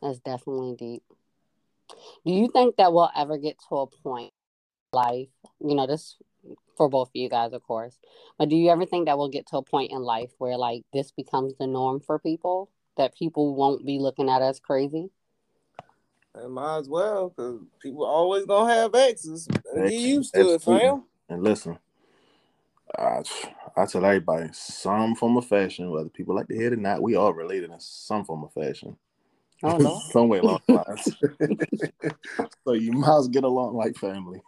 [0.00, 1.02] That's definitely deep.
[2.24, 4.32] Do you think that we'll ever get to a point
[4.92, 5.28] life,
[5.60, 6.16] you know, this
[6.76, 7.98] for both of you guys, of course,
[8.38, 10.82] but do you ever think that we'll get to a point in life where like
[10.92, 12.70] this becomes the norm for people?
[12.96, 15.10] That people won't be looking at us crazy?
[16.42, 19.48] It might as well, because people always gonna have exes.
[19.74, 21.04] Get used to it, fam.
[21.28, 21.78] And listen,
[22.98, 23.22] I,
[23.76, 27.02] I tell everybody, some form of fashion, whether people like to hear it or not,
[27.02, 28.96] we all related in some form of fashion.
[29.62, 30.00] Oh no.
[30.10, 31.16] some way along lines.
[32.64, 34.40] so you might as get along like family.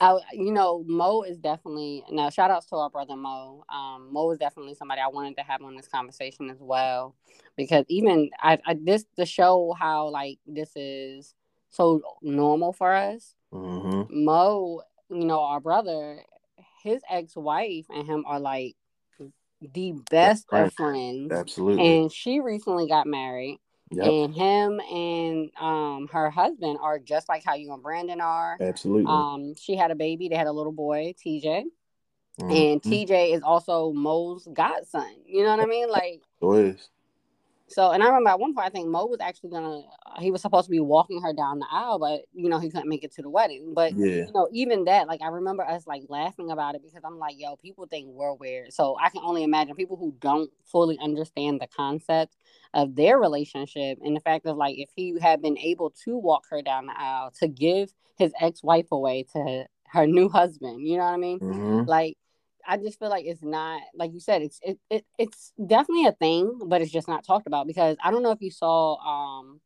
[0.00, 2.28] I, you know, Mo is definitely now.
[2.30, 3.64] Shout outs to our brother Mo.
[3.68, 7.14] Um, Mo is definitely somebody I wanted to have on this conversation as well,
[7.56, 11.34] because even I, I this to show how like this is
[11.70, 13.34] so normal for us.
[13.52, 14.24] Mm-hmm.
[14.24, 16.20] Mo, you know, our brother,
[16.82, 18.76] his ex wife and him are like
[19.72, 20.66] the best right.
[20.66, 22.02] of friends, Absolutely.
[22.02, 23.58] and she recently got married.
[23.96, 24.06] Yep.
[24.06, 28.56] And him and um her husband are just like how you and Brandon are.
[28.60, 29.06] Absolutely.
[29.06, 30.28] Um, she had a baby.
[30.28, 31.64] They had a little boy, TJ,
[32.40, 32.72] Mhm.
[32.72, 35.22] and TJ is also Mo's godson.
[35.26, 35.88] You know what I mean?
[35.88, 36.74] Like So
[37.66, 37.90] so.
[37.90, 39.82] And I remember at one point, I think Mo was actually gonna.
[40.18, 42.88] He was supposed to be walking her down the aisle, but you know he couldn't
[42.88, 43.72] make it to the wedding.
[43.74, 44.26] But Yeah.
[44.26, 47.38] you know, even that, like I remember us like laughing about it because I'm like,
[47.38, 48.72] yo, people think we're weird.
[48.72, 52.36] So I can only imagine people who don't fully understand the concept
[52.74, 56.44] of their relationship and the fact of like if he had been able to walk
[56.50, 61.04] her down the aisle to give his ex-wife away to her new husband, you know
[61.04, 61.38] what I mean?
[61.38, 62.16] hmm Like
[62.66, 66.12] I just feel like it's not like you said, it's it, it it's definitely a
[66.12, 69.60] thing, but it's just not talked about because I don't know if you saw um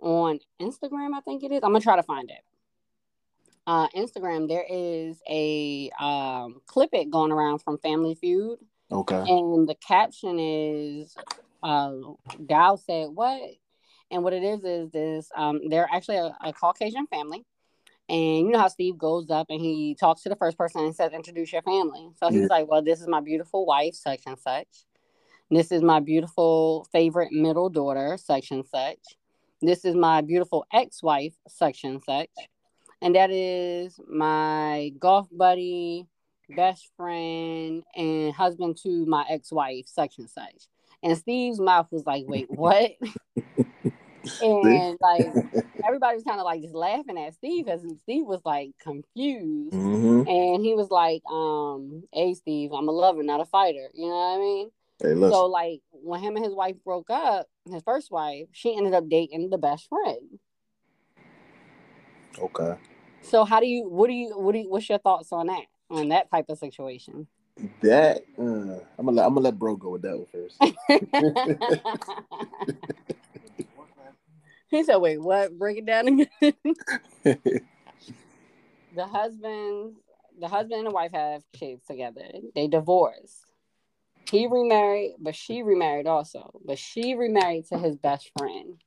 [0.00, 1.60] on Instagram, I think it is.
[1.62, 2.42] I'm gonna try to find it.
[3.66, 8.58] Uh Instagram, there is a um clip it going around from Family Feud,
[8.90, 9.22] Okay.
[9.26, 11.16] and the caption is
[11.64, 11.92] uh
[12.46, 13.40] Dow said what?
[14.10, 17.44] And what it is is this um they're actually a, a Caucasian family.
[18.08, 20.94] And you know how Steve goes up and he talks to the first person and
[20.94, 22.10] says, Introduce your family.
[22.16, 22.46] So he's Yeah.
[22.50, 24.68] like, Well, this is my beautiful wife, such and such.
[25.50, 28.98] This is my beautiful favorite middle daughter, such and such.
[29.62, 32.28] This is my beautiful ex wife, such and such.
[33.00, 36.06] And that is my golf buddy,
[36.50, 40.66] best friend, and husband to my ex wife, such and such.
[41.04, 42.92] And Steve's mouth was like, Wait, what?
[44.40, 45.22] and like
[45.86, 49.74] everybody was kind of like just laughing at Steve because Steve was like confused.
[49.74, 53.88] hmm And he was like, um, hey Steve, I'm a lover, not a fighter.
[53.94, 54.70] You know what I mean?
[55.02, 55.14] Hey.
[55.30, 59.08] So like when him and his wife broke up, his first wife, she ended up
[59.08, 60.38] dating the best friend.
[62.38, 62.76] okay.
[63.22, 65.64] So how do you what do you what do you what's your thoughts on that?
[65.90, 67.26] On that type of situation?
[67.82, 70.56] That uh, I'm gonna let, I'm gonna let bro go with that one first.
[74.70, 75.56] he said, wait, what?
[75.56, 76.26] Break it down again.
[78.94, 79.94] the husband
[80.40, 82.26] the husband and the wife have kids together.
[82.54, 83.44] They divorced.
[84.30, 86.50] He remarried, but she remarried also.
[86.64, 88.80] But she remarried to his best friend,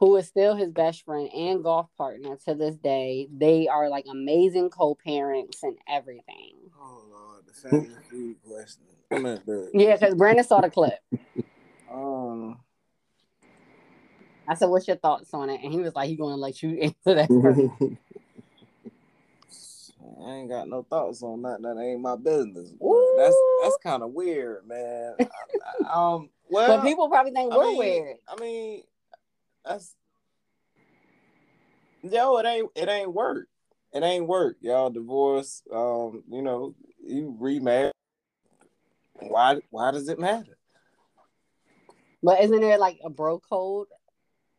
[0.00, 3.28] who is still his best friend and golf partner to this day.
[3.30, 6.54] They are like amazing co-parents and everything.
[6.80, 8.82] Oh Lord, the family question.
[9.12, 10.98] I meant the Yeah, because Brandon saw the clip.
[11.92, 12.58] um
[14.48, 16.60] I said, "What's your thoughts on it?" And he was like, "He going to let
[16.62, 17.30] you answer that.
[20.26, 21.62] I ain't got no thoughts on that.
[21.62, 22.72] That ain't my business.
[22.82, 23.14] Ooh.
[23.16, 25.14] That's that's kind of weird, man.
[25.20, 28.16] I, I, um, well, but people probably think I we're mean, weird.
[28.28, 28.82] I mean,
[29.70, 29.94] that's
[32.02, 32.36] yo.
[32.38, 32.70] It ain't.
[32.74, 33.46] It ain't work.
[33.92, 34.56] It ain't work.
[34.60, 37.92] Y'all Divorce, Um, you know, you remarried.
[39.14, 39.60] Why?
[39.70, 40.56] Why does it matter?
[42.22, 43.88] But isn't there like a bro code?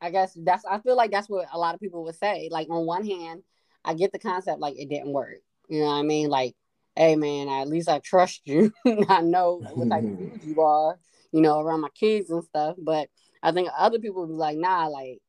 [0.02, 0.66] I guess that's.
[0.66, 2.50] I feel like that's what a lot of people would say.
[2.52, 3.44] Like on one hand,
[3.84, 5.42] I get the concept like it didn't work.
[5.70, 6.30] You know what I mean?
[6.30, 6.56] Like,
[6.96, 8.74] hey man, at least I trust you.
[9.10, 10.98] I know what type of dude you are.
[11.32, 12.76] You know, around my kids and stuff.
[12.78, 13.10] But
[13.44, 15.20] I think other people would be like, nah, like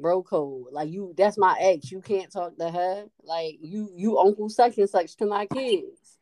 [0.00, 0.66] bro code.
[0.70, 1.90] Like you, that's my ex.
[1.90, 3.06] You can't talk to her.
[3.22, 6.18] Like you, you uncle such and such to my kids.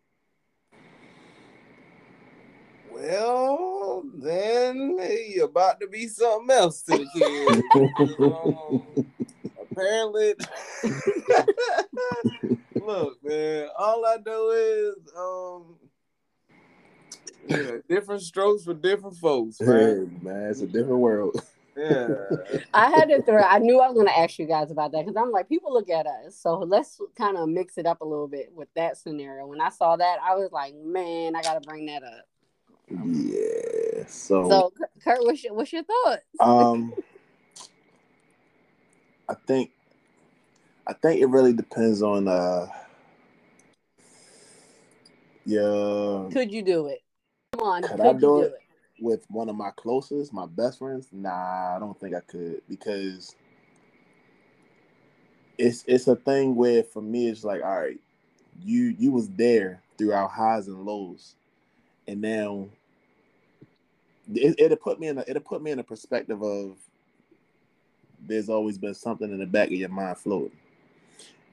[2.90, 7.62] Well, then you're about to be something else to the kids.
[8.18, 9.04] um,
[9.60, 10.34] apparently,
[12.82, 13.68] look, man.
[13.78, 15.76] All I know is, um,
[17.48, 20.20] yeah, different strokes for different folks, Hey, man.
[20.22, 21.40] man, it's a different world.
[21.76, 22.08] Yeah,
[22.72, 23.42] I had to throw.
[23.42, 25.72] I knew I was going to ask you guys about that because I'm like, people
[25.74, 26.34] look at us.
[26.38, 29.46] So let's kind of mix it up a little bit with that scenario.
[29.46, 32.24] When I saw that, I was like, man, I got to bring that up.
[32.88, 34.06] Yeah.
[34.08, 34.72] So, So,
[35.04, 36.22] Kurt, what's your, what's your thoughts?
[36.40, 36.94] um,
[39.28, 39.70] I think,
[40.86, 42.68] I think it really depends on uh,
[45.44, 46.28] yeah.
[46.32, 47.00] Could you do it?
[47.66, 48.52] On, Could could, I do do it?
[48.52, 48.62] it?
[49.00, 53.34] with one of my closest, my best friends, nah, I don't think I could because
[55.58, 58.00] it's it's a thing where for me it's like, all right,
[58.62, 61.34] you you was there throughout highs and lows,
[62.06, 62.68] and now
[64.32, 66.76] it, it'll put me in a it'll put me in a perspective of
[68.26, 70.56] there's always been something in the back of your mind floating,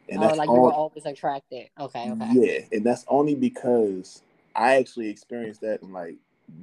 [0.10, 1.70] and oh, that's like you were always attracted.
[1.80, 2.30] Okay, okay.
[2.32, 4.22] yeah, and that's only because
[4.56, 6.16] I actually experienced that in like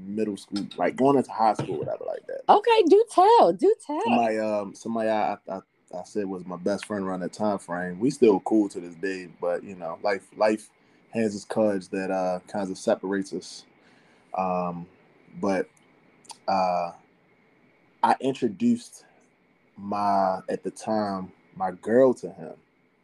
[0.07, 2.43] middle school, like going into high school, whatever, like that.
[2.49, 4.01] Okay, do tell, do tell.
[4.03, 5.61] Somebody, um, somebody I, I,
[5.95, 7.99] I said was my best friend around that time frame.
[7.99, 10.69] We still cool to this day, but you know, life, life
[11.11, 13.65] has its cards that uh kinds of separates us.
[14.35, 14.87] Um,
[15.41, 15.69] but
[16.47, 16.93] uh,
[18.03, 19.05] I introduced
[19.77, 22.55] my at the time my girl to him,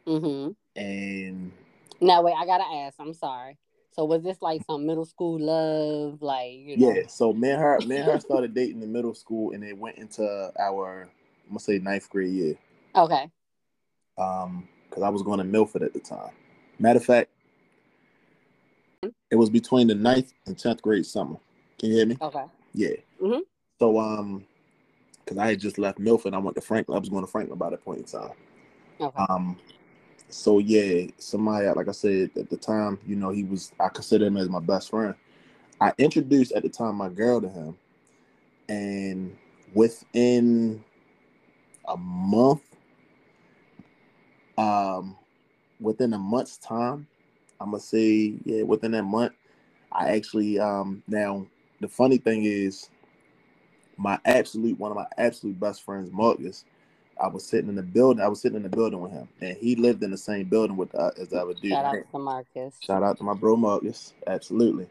[0.07, 0.51] Mm-hmm.
[0.81, 1.51] and
[1.99, 2.95] Now wait, I gotta ask.
[2.99, 3.57] I'm sorry.
[3.97, 6.93] So was this like some middle school love, like you know?
[6.93, 9.75] Yeah, so me and her, me and her started dating in middle school, and it
[9.75, 12.55] went into our, I'm gonna say ninth grade year,
[12.95, 13.29] Okay.
[14.19, 16.29] um, because I was going to Milford at the time.
[16.77, 17.31] Matter of fact,
[19.01, 21.37] it was between the ninth and tenth grade summer.
[21.79, 22.17] Can you hear me?
[22.21, 22.45] Okay.
[22.73, 22.95] Yeah.
[23.19, 23.41] Mhm.
[23.79, 24.45] So um,
[25.25, 26.97] because I had just left Milford, I went to Franklin.
[26.97, 28.31] I was going to Franklin by that point in time.
[29.01, 29.23] Okay.
[29.27, 29.57] Um,
[30.29, 34.25] so yeah, somebody like I said at the time, you know, he was I consider
[34.25, 35.15] him as my best friend.
[35.79, 37.77] I introduced at the time my girl to him,
[38.67, 39.37] and
[39.73, 40.83] within
[41.87, 42.63] a month,
[44.57, 45.15] um,
[45.79, 47.07] within a month's time,
[47.61, 49.33] I'm gonna say yeah, within that month,
[49.91, 51.45] I actually um now
[51.79, 52.89] the funny thing is
[53.97, 56.65] my absolute one of my absolute best friends, Marcus.
[57.21, 58.23] I was sitting in the building.
[58.23, 60.77] I was sitting in the building with him, and he lived in the same building
[60.77, 61.69] with uh, as I would do.
[61.69, 62.75] Shout out to Marcus.
[62.81, 64.13] Shout out to my bro Marcus.
[64.27, 64.87] Absolutely.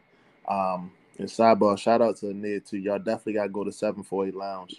[0.47, 2.77] Um, and sidebar, shout out to Ned too.
[2.77, 4.75] Y'all definitely gotta go to 748 Lounge.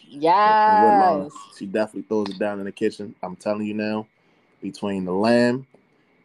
[0.69, 1.25] in Woodlawn.
[1.25, 1.33] Yes.
[1.59, 3.15] She definitely throws it down in the kitchen.
[3.23, 4.07] I'm telling you now,
[4.63, 5.67] between the lamb,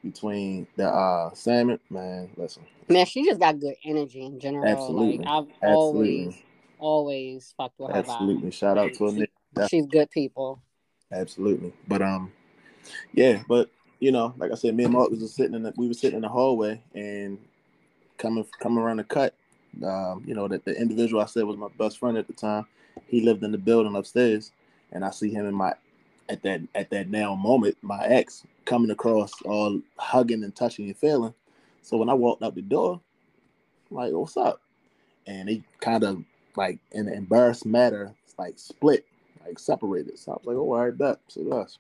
[0.04, 2.64] between the uh salmon, man, listen.
[2.90, 4.66] Man, she just got good energy in general.
[4.66, 5.18] Absolutely.
[5.20, 6.26] Like I've Absolutely.
[6.26, 6.44] always,
[6.80, 8.52] always fucked with her Absolutely.
[8.52, 9.70] Shout out to vibe.
[9.70, 10.62] She's good people.
[11.14, 11.74] Absolutely.
[11.88, 12.32] But um,
[13.14, 15.74] yeah, but you know, like I said, me and Mark was just sitting in the
[15.78, 17.38] we were sitting in the hallway and
[18.18, 19.36] coming coming around the cut.
[19.84, 22.66] Um, you know, that the individual I said was my best friend at the time,
[23.08, 24.52] he lived in the building upstairs,
[24.92, 25.74] and I see him in my
[26.30, 30.98] at that at that now moment, my ex coming across all hugging and touching and
[30.98, 31.34] feeling.
[31.82, 33.02] So when I walked out the door,
[33.92, 34.62] I'm like, what's up?
[35.28, 36.24] And he kind of
[36.56, 39.06] like in an embarrassed manner, like split
[39.46, 40.18] like separated.
[40.20, 41.20] So I was like, oh, all right, bet.
[41.28, 41.78] So that's.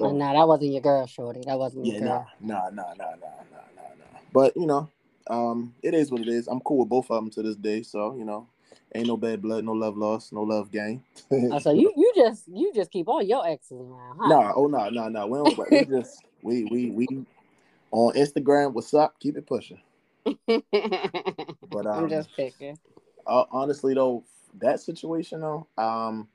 [0.00, 1.42] Oh, nah, that wasn't your girl, Shorty.
[1.44, 2.26] That wasn't Yeah, your girl.
[2.40, 3.34] nah, nah, nah, nah, nah,
[3.76, 4.20] nah, nah.
[4.32, 4.88] But you know,
[5.28, 6.46] um, it is what it is.
[6.48, 7.82] I'm cool with both of them to this day.
[7.82, 8.46] So you know,
[8.94, 11.02] ain't no bad blood, no love lost, no love gain.
[11.50, 14.28] Oh, so you you just you just keep all your exes around, huh?
[14.28, 15.26] Nah, oh no, no, no.
[15.26, 15.72] We don't.
[15.72, 17.26] We just we we we
[17.90, 18.72] on Instagram.
[18.72, 19.18] What's up?
[19.18, 19.80] Keep it pushing.
[21.70, 22.78] But um, I'm just picking.
[23.26, 24.24] uh, honestly though,
[24.60, 26.28] that situation though, um,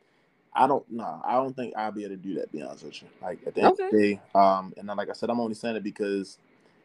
[0.56, 1.22] I don't know.
[1.26, 2.51] I don't think I'll be able to do that.
[2.51, 3.08] Be honest with you.
[3.22, 5.56] Like at the end of the day, um, and then, like I said, I'm only
[5.56, 6.38] saying it because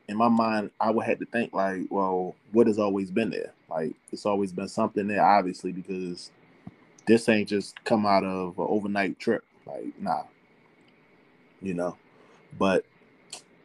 [0.08, 3.52] in my mind, I would have to think like, well, what has always been there?
[3.68, 6.30] Like it's always been something there, obviously, because
[7.06, 9.44] this ain't just come out of an overnight trip.
[9.66, 10.22] Like, nah,
[11.60, 11.96] you know.
[12.58, 12.86] But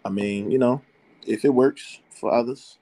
[0.04, 0.82] I mean, you know,
[1.26, 2.78] if it works for others,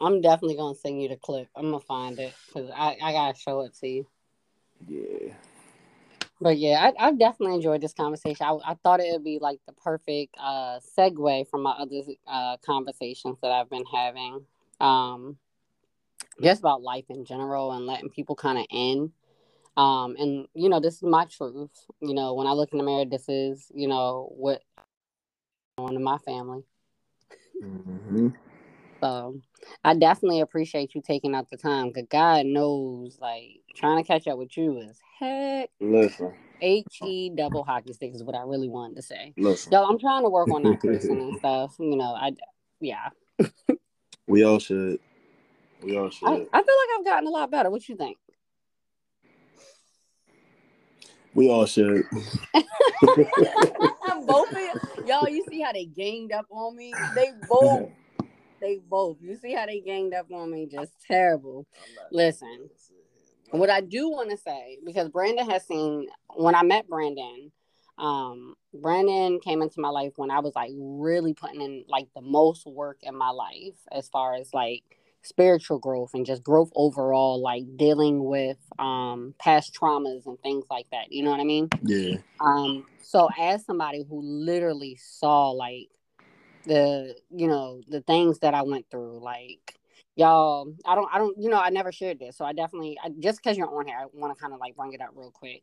[0.00, 1.48] I'm definitely gonna send you the clip.
[1.54, 4.06] I'm gonna find it because I, I gotta show it to you.
[4.88, 5.34] yeah,
[6.40, 8.44] But yeah, I, I've definitely enjoyed this conversation.
[8.46, 12.58] I, I thought it would be like the perfect uh, segue from my other uh,
[12.64, 14.44] conversations that I've been having,
[14.80, 15.38] um,
[16.42, 19.12] just about life in general and letting people kind of in.
[19.76, 21.70] Um, and you know, this is my truth.
[22.00, 24.62] You know, when I look in the mirror, this is you know what
[25.78, 26.62] on in my family.
[27.60, 28.28] hmm
[29.06, 29.40] So
[29.84, 34.26] I definitely appreciate you taking out the time because God knows, like, trying to catch
[34.26, 35.70] up with you is heck.
[35.80, 39.32] listen, H E double hockey stick is what I really wanted to say.
[39.36, 39.72] listen.
[39.72, 41.76] Yo, I'm trying to work on that cursing and stuff.
[41.78, 42.32] You know, I,
[42.80, 43.10] yeah.
[44.26, 44.98] We all should.
[45.82, 46.26] We all should.
[46.26, 47.70] I, I feel like I've gotten a lot better.
[47.70, 48.16] What you think?
[51.34, 52.02] we all should.
[54.26, 56.94] both of y'all, you see how they ganged up on me?
[57.14, 57.90] They both,
[58.66, 59.18] they both.
[59.20, 60.66] You see how they ganged up on me?
[60.66, 61.66] Just terrible.
[62.10, 62.68] Listen,
[63.50, 67.52] what I do want to say because Brandon has seen when I met Brandon.
[67.98, 72.20] Um, Brandon came into my life when I was like really putting in like the
[72.20, 74.82] most work in my life as far as like
[75.22, 80.86] spiritual growth and just growth overall, like dealing with um past traumas and things like
[80.90, 81.10] that.
[81.10, 81.70] You know what I mean?
[81.82, 82.16] Yeah.
[82.38, 85.88] Um, so as somebody who literally saw like
[86.66, 89.78] the you know the things that I went through, like
[90.16, 93.10] y'all, I don't I don't you know I never shared this, so I definitely I,
[93.20, 95.30] just because you're on here, I want to kind of like bring it up real
[95.30, 95.62] quick,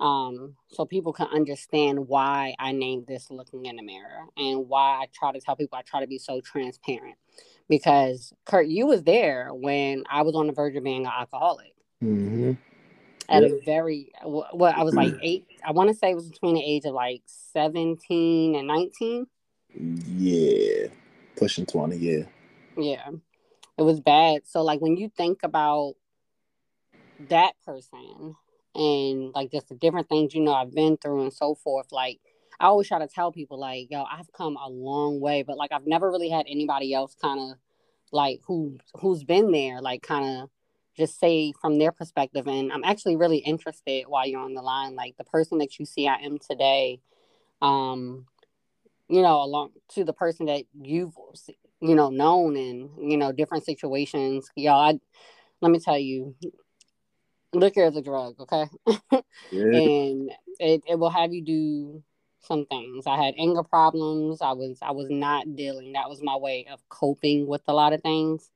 [0.00, 5.02] um, so people can understand why I named this looking in the mirror and why
[5.02, 7.16] I try to tell people I try to be so transparent
[7.68, 11.74] because Kurt, you was there when I was on the verge of being an alcoholic.
[12.02, 12.52] Mm-hmm.
[13.28, 13.48] At Yeah.
[13.48, 15.46] a very well, I was like eight.
[15.64, 19.26] I want to say it was between the age of like seventeen and nineteen.
[19.76, 20.88] Yeah.
[21.36, 22.24] Pushing 20, yeah.
[22.76, 23.08] Yeah,
[23.78, 24.42] it was bad.
[24.46, 25.94] So like when you think about
[27.28, 28.36] that person
[28.74, 32.20] and like just the different things you know I've been through and so forth, like
[32.60, 35.72] I always try to tell people like, yo, I've come a long way, but like
[35.72, 37.58] I've never really had anybody else kind of
[38.12, 40.50] like who who's been there, like kind of
[40.96, 42.46] just say from their perspective.
[42.46, 45.84] And I'm actually really interested while you're on the line, like the person that you
[45.86, 47.00] see I am today,
[47.60, 48.26] um,
[49.08, 51.14] you know, along to the person that you've
[51.80, 54.48] you know known in you know different situations.
[54.56, 54.98] Y'all, I
[55.60, 56.34] let me tell you,
[57.52, 58.66] liquor is a drug, okay?
[59.52, 59.78] Yeah.
[59.78, 62.02] and it, it will have you do
[62.40, 63.06] some things.
[63.06, 64.42] I had anger problems.
[64.42, 65.92] I was I was not dealing.
[65.92, 68.50] That was my way of coping with a lot of things.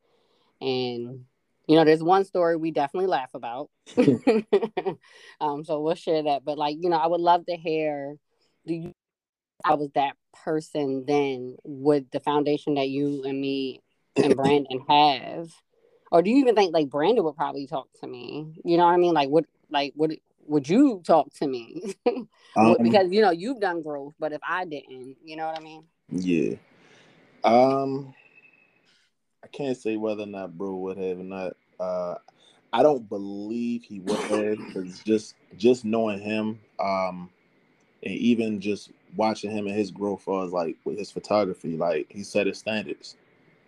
[0.60, 1.24] And
[1.66, 3.70] you know, there's one story we definitely laugh about.
[5.40, 6.44] um, so we'll share that.
[6.44, 8.16] But like, you know, I would love to hear
[8.66, 8.92] do you
[9.64, 13.80] I was that person then with the foundation that you and me
[14.16, 15.50] and Brandon have?
[16.10, 18.54] Or do you even think like Brandon would probably talk to me?
[18.64, 19.14] You know what I mean?
[19.14, 21.94] Like would like would would you talk to me?
[22.56, 25.62] Um, because you know you've done growth, but if I didn't, you know what I
[25.62, 25.84] mean?
[26.10, 26.56] Yeah.
[27.44, 28.12] Um,
[29.44, 31.52] I can't say whether or not bro would have or not.
[31.78, 32.16] Uh,
[32.72, 37.30] I don't believe he would have because just just knowing him, um,
[38.02, 42.22] and even just watching him and his growth as like with his photography, like he
[42.22, 43.16] set his standards,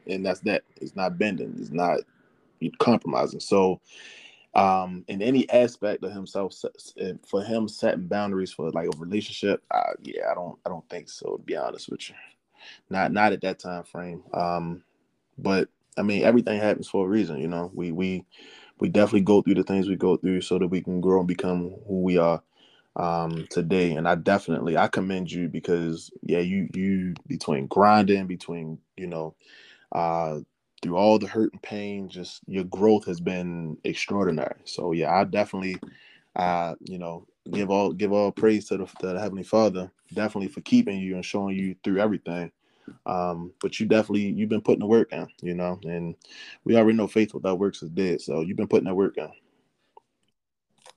[0.06, 0.62] and that's that.
[0.80, 1.56] It's not bending.
[1.58, 2.00] It's not
[2.78, 3.40] compromising.
[3.40, 3.80] So,
[4.54, 6.54] um, in any aspect of himself,
[7.26, 9.62] for him setting boundaries for like a relationship,
[10.02, 11.36] yeah, I don't, I don't think so.
[11.36, 12.16] To be honest with you,
[12.88, 14.22] not not at that time frame.
[14.34, 14.82] Um,
[15.38, 17.38] but I mean, everything happens for a reason.
[17.38, 18.24] You know, we we
[18.78, 21.28] we definitely go through the things we go through so that we can grow and
[21.28, 22.42] become who we are
[23.00, 23.92] um today.
[23.92, 29.34] And i definitely i commend you because yeah you you between grinding between you know
[29.92, 30.40] uh
[30.82, 34.60] through all the hurt and pain just your growth has been extraordinary.
[34.64, 35.76] So yeah i definitely
[36.36, 40.48] uh you know give all give all praise to the, to the heavenly father definitely
[40.48, 42.52] for keeping you and showing you through everything.
[43.06, 46.16] Um but you definitely you've been putting the work in you know and
[46.64, 48.20] we already know faith without works is dead.
[48.20, 49.30] So you've been putting that work in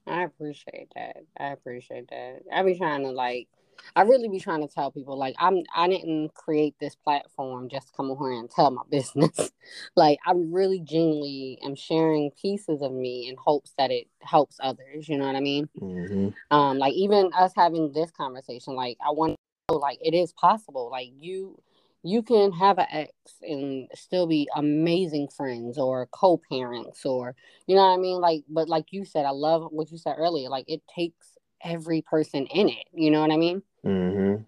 [0.08, 1.18] I appreciate that.
[1.40, 2.42] I appreciate that.
[2.54, 3.48] I be trying to like
[3.96, 7.88] I really be trying to tell people like I'm I didn't create this platform just
[7.88, 9.52] to come on here and tell my business.
[9.96, 15.08] like I really genuinely am sharing pieces of me in hopes that it helps others.
[15.08, 15.70] You know what I mean?
[15.80, 20.14] hmm Um, like even us having this conversation, like I want to know, like it
[20.14, 20.90] is possible.
[20.92, 21.58] Like you
[22.04, 27.34] you can have an ex and still be amazing friends or co-parents or
[27.66, 28.20] you know what I mean?
[28.20, 30.50] Like but like you said, I love what you said earlier.
[30.50, 32.86] Like it takes every person in it.
[32.94, 33.64] You know what I mean?
[33.86, 34.44] mm-hmm.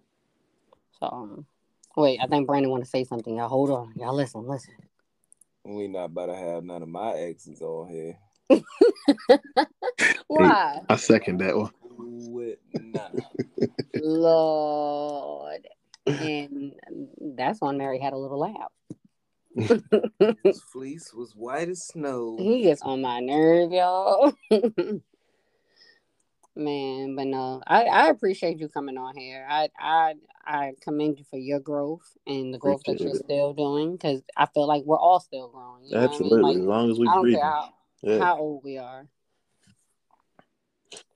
[1.00, 1.46] So um,
[1.96, 3.36] wait, I think Brandon want to say something.
[3.36, 3.94] Y'all hold on.
[3.96, 4.74] Y'all listen, listen.
[5.64, 8.18] We not about to have none of my exes on here.
[10.28, 10.80] Why?
[10.88, 11.72] I second that one.
[11.98, 13.24] With none.
[13.94, 15.66] Lord.
[16.06, 16.72] And
[17.36, 18.72] that's when Mary had a little laugh.
[20.42, 22.36] His fleece was white as snow.
[22.38, 24.32] He gets on my nerve, y'all.
[26.58, 29.46] Man, but no, I, I appreciate you coming on here.
[29.48, 30.14] I I
[30.46, 33.16] I commend you for your growth and the growth that you're it.
[33.24, 35.84] still doing because I feel like we're all still growing.
[35.84, 36.10] You know I mean?
[36.10, 36.42] Absolutely.
[36.42, 37.40] Like, as long as we I don't breathing.
[37.40, 38.18] care how, Yeah.
[38.24, 39.06] how old we are.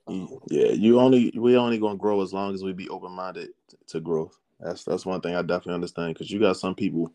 [0.07, 0.67] Mm, yeah.
[0.73, 3.49] You only we only gonna grow as long as we be open minded
[3.87, 4.37] to growth.
[4.61, 7.11] That's that's one thing I definitely understand because you got some people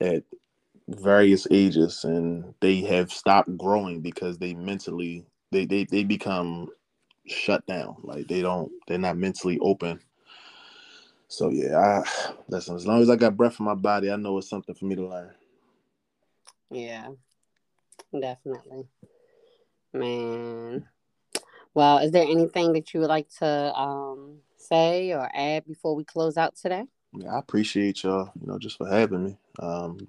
[0.00, 0.22] at
[0.88, 6.68] various ages and they have stopped growing because they mentally they they, they become
[7.26, 7.96] shut down.
[8.02, 10.00] Like they don't they're not mentally open.
[11.28, 14.38] So yeah, I listen, as long as I got breath in my body, I know
[14.38, 15.32] it's something for me to learn.
[16.70, 17.08] Yeah,
[18.18, 18.86] definitely.
[19.92, 20.88] Man.
[21.74, 26.04] Well, is there anything that you would like to um, say or add before we
[26.04, 26.84] close out today?
[27.12, 29.38] Yeah, I appreciate y'all, you know, just for having me.
[29.58, 30.08] Um,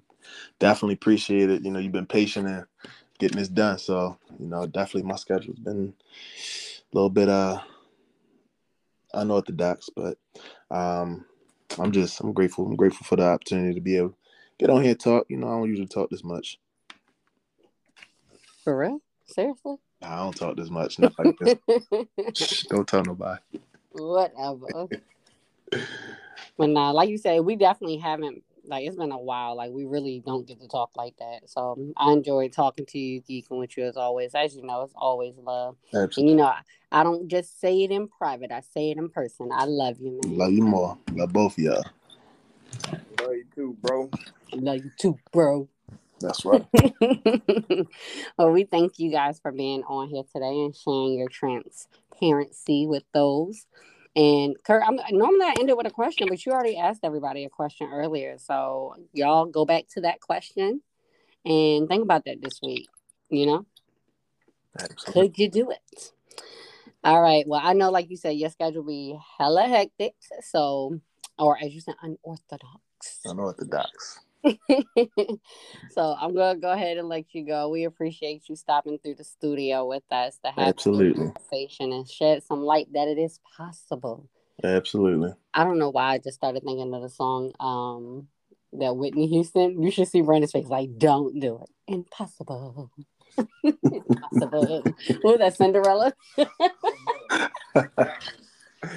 [0.58, 1.64] definitely appreciate it.
[1.64, 2.64] You know, you've been patient and
[3.18, 3.78] getting this done.
[3.78, 5.94] So, you know, definitely my schedule's been
[6.92, 7.60] a little bit uh
[9.14, 10.18] unorthodox, but
[10.70, 11.24] um
[11.78, 12.66] I'm just I'm grateful.
[12.66, 14.16] I'm grateful for the opportunity to be able to
[14.58, 15.26] get on here and talk.
[15.28, 16.58] You know, I don't usually talk this much.
[18.62, 19.00] For real?
[19.26, 19.76] Seriously?
[20.02, 20.98] Nah, I don't talk this much.
[20.98, 22.64] Not like this.
[22.68, 23.40] Don't tell nobody.
[23.92, 24.88] Whatever.
[26.56, 29.56] but nah, like you said, we definitely haven't like it's been a while.
[29.56, 31.48] Like we really don't get to talk like that.
[31.48, 31.90] So mm-hmm.
[31.96, 34.34] I enjoyed talking to you, geeking with you as always.
[34.34, 35.76] As you know, it's always love.
[35.88, 36.22] Absolutely.
[36.22, 38.50] And you know, I, I don't just say it in private.
[38.50, 39.50] I say it in person.
[39.52, 40.36] I love you, man.
[40.36, 40.98] Love you more.
[41.12, 41.84] Love both of y'all.
[43.20, 44.10] Love you too, bro.
[44.52, 45.68] Love you too, bro.
[46.22, 46.64] That's right.
[48.38, 53.04] well, we thank you guys for being on here today and sharing your transparency with
[53.12, 53.66] those.
[54.14, 57.44] And Kurt, I'm normally I end it with a question, but you already asked everybody
[57.44, 58.36] a question earlier.
[58.38, 60.82] So y'all go back to that question
[61.44, 62.88] and think about that this week.
[63.30, 63.66] You know,
[64.78, 65.28] Absolutely.
[65.28, 66.12] could you do it?
[67.04, 67.46] All right.
[67.46, 70.14] Well, I know, like you said, your schedule be hella hectic.
[70.42, 71.00] So,
[71.38, 73.20] or as you said, unorthodox.
[73.24, 74.20] Unorthodox.
[75.90, 77.68] so I'm gonna go ahead and let you go.
[77.68, 81.26] We appreciate you stopping through the studio with us to have Absolutely.
[81.26, 84.28] conversation and shed some light that it is possible.
[84.64, 85.32] Absolutely.
[85.54, 88.28] I don't know why I just started thinking of the song um
[88.72, 89.82] that Whitney Houston.
[89.82, 91.70] You should see Brandon's face like, don't do it.
[91.92, 92.90] Impossible.
[93.62, 94.82] Impossible.
[95.22, 96.12] what was that, Cinderella?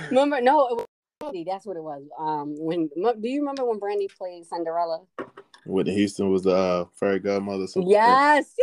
[0.09, 0.41] remember?
[0.41, 0.85] No, it was
[1.19, 1.43] Brandy.
[1.45, 2.03] That's what it was.
[2.17, 5.01] Um, when do you remember when Brandy played Cinderella?
[5.65, 7.67] Whitney Houston was the uh, fairy godmother.
[7.67, 8.47] so- Yes.
[8.47, 8.53] See,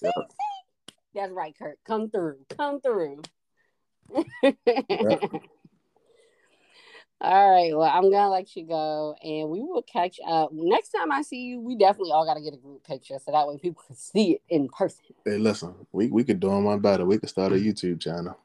[0.00, 0.10] see, Yeah.
[0.28, 0.94] see.
[1.14, 1.78] That's right, Kurt.
[1.84, 2.38] Come through.
[2.50, 3.22] Come through.
[7.22, 7.76] All right.
[7.76, 11.42] Well, I'm gonna let you go, and we will catch up next time I see
[11.42, 11.60] you.
[11.60, 14.32] We definitely all got to get a group picture so that way people can see
[14.32, 15.04] it in person.
[15.26, 17.04] Hey, listen, we, we could do them one better.
[17.04, 18.38] We could start a YouTube channel.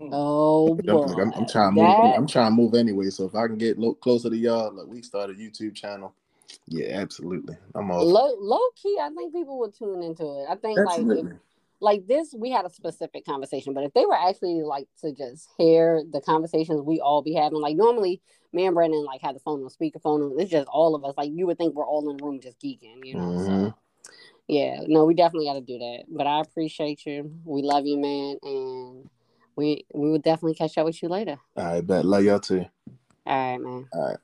[0.00, 1.96] Oh I'm, boy, I'm, I'm trying to move.
[1.96, 3.10] That- I'm trying to move anyway.
[3.10, 6.14] So if I can get lo- closer to y'all, like we start a YouTube channel.
[6.66, 7.56] Yeah, absolutely.
[7.74, 8.04] I'm all.
[8.04, 8.96] low low key.
[9.00, 10.46] I think people would tune into it.
[10.48, 11.26] I think like if,
[11.80, 15.48] like this, we had a specific conversation, but if they were actually like to just
[15.58, 18.20] hear the conversations we all be having, like normally
[18.52, 21.14] me and Brandon like had the phone on speakerphone, and it's just all of us.
[21.16, 23.20] Like you would think we're all in the room just geeking, you know.
[23.20, 23.46] Mhm.
[23.46, 23.74] So
[24.46, 26.04] yeah, no, we definitely got to do that.
[26.08, 27.30] But I appreciate you.
[27.44, 29.10] We love you, man, and
[29.58, 31.36] we we will definitely catch up with you later.
[31.56, 32.04] All right, bet.
[32.04, 32.64] Love y'all too.
[33.26, 33.88] All right, man.
[33.92, 34.18] All right.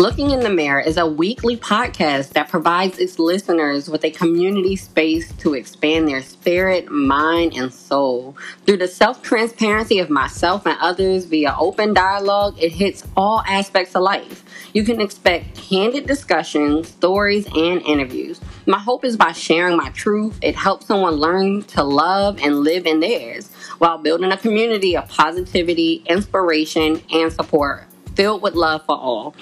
[0.00, 4.74] Looking in the Mirror is a weekly podcast that provides its listeners with a community
[4.74, 8.34] space to expand their spirit, mind, and soul.
[8.64, 13.94] Through the self transparency of myself and others via open dialogue, it hits all aspects
[13.94, 14.42] of life.
[14.72, 18.40] You can expect candid discussions, stories, and interviews.
[18.64, 22.86] My hope is by sharing my truth, it helps someone learn to love and live
[22.86, 28.96] in theirs while building a community of positivity, inspiration, and support filled with love for
[28.96, 29.34] all.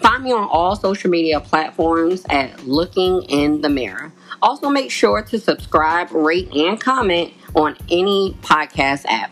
[0.00, 4.12] Find me on all social media platforms at Looking in the Mirror.
[4.40, 9.30] Also, make sure to subscribe, rate, and comment on any podcast app.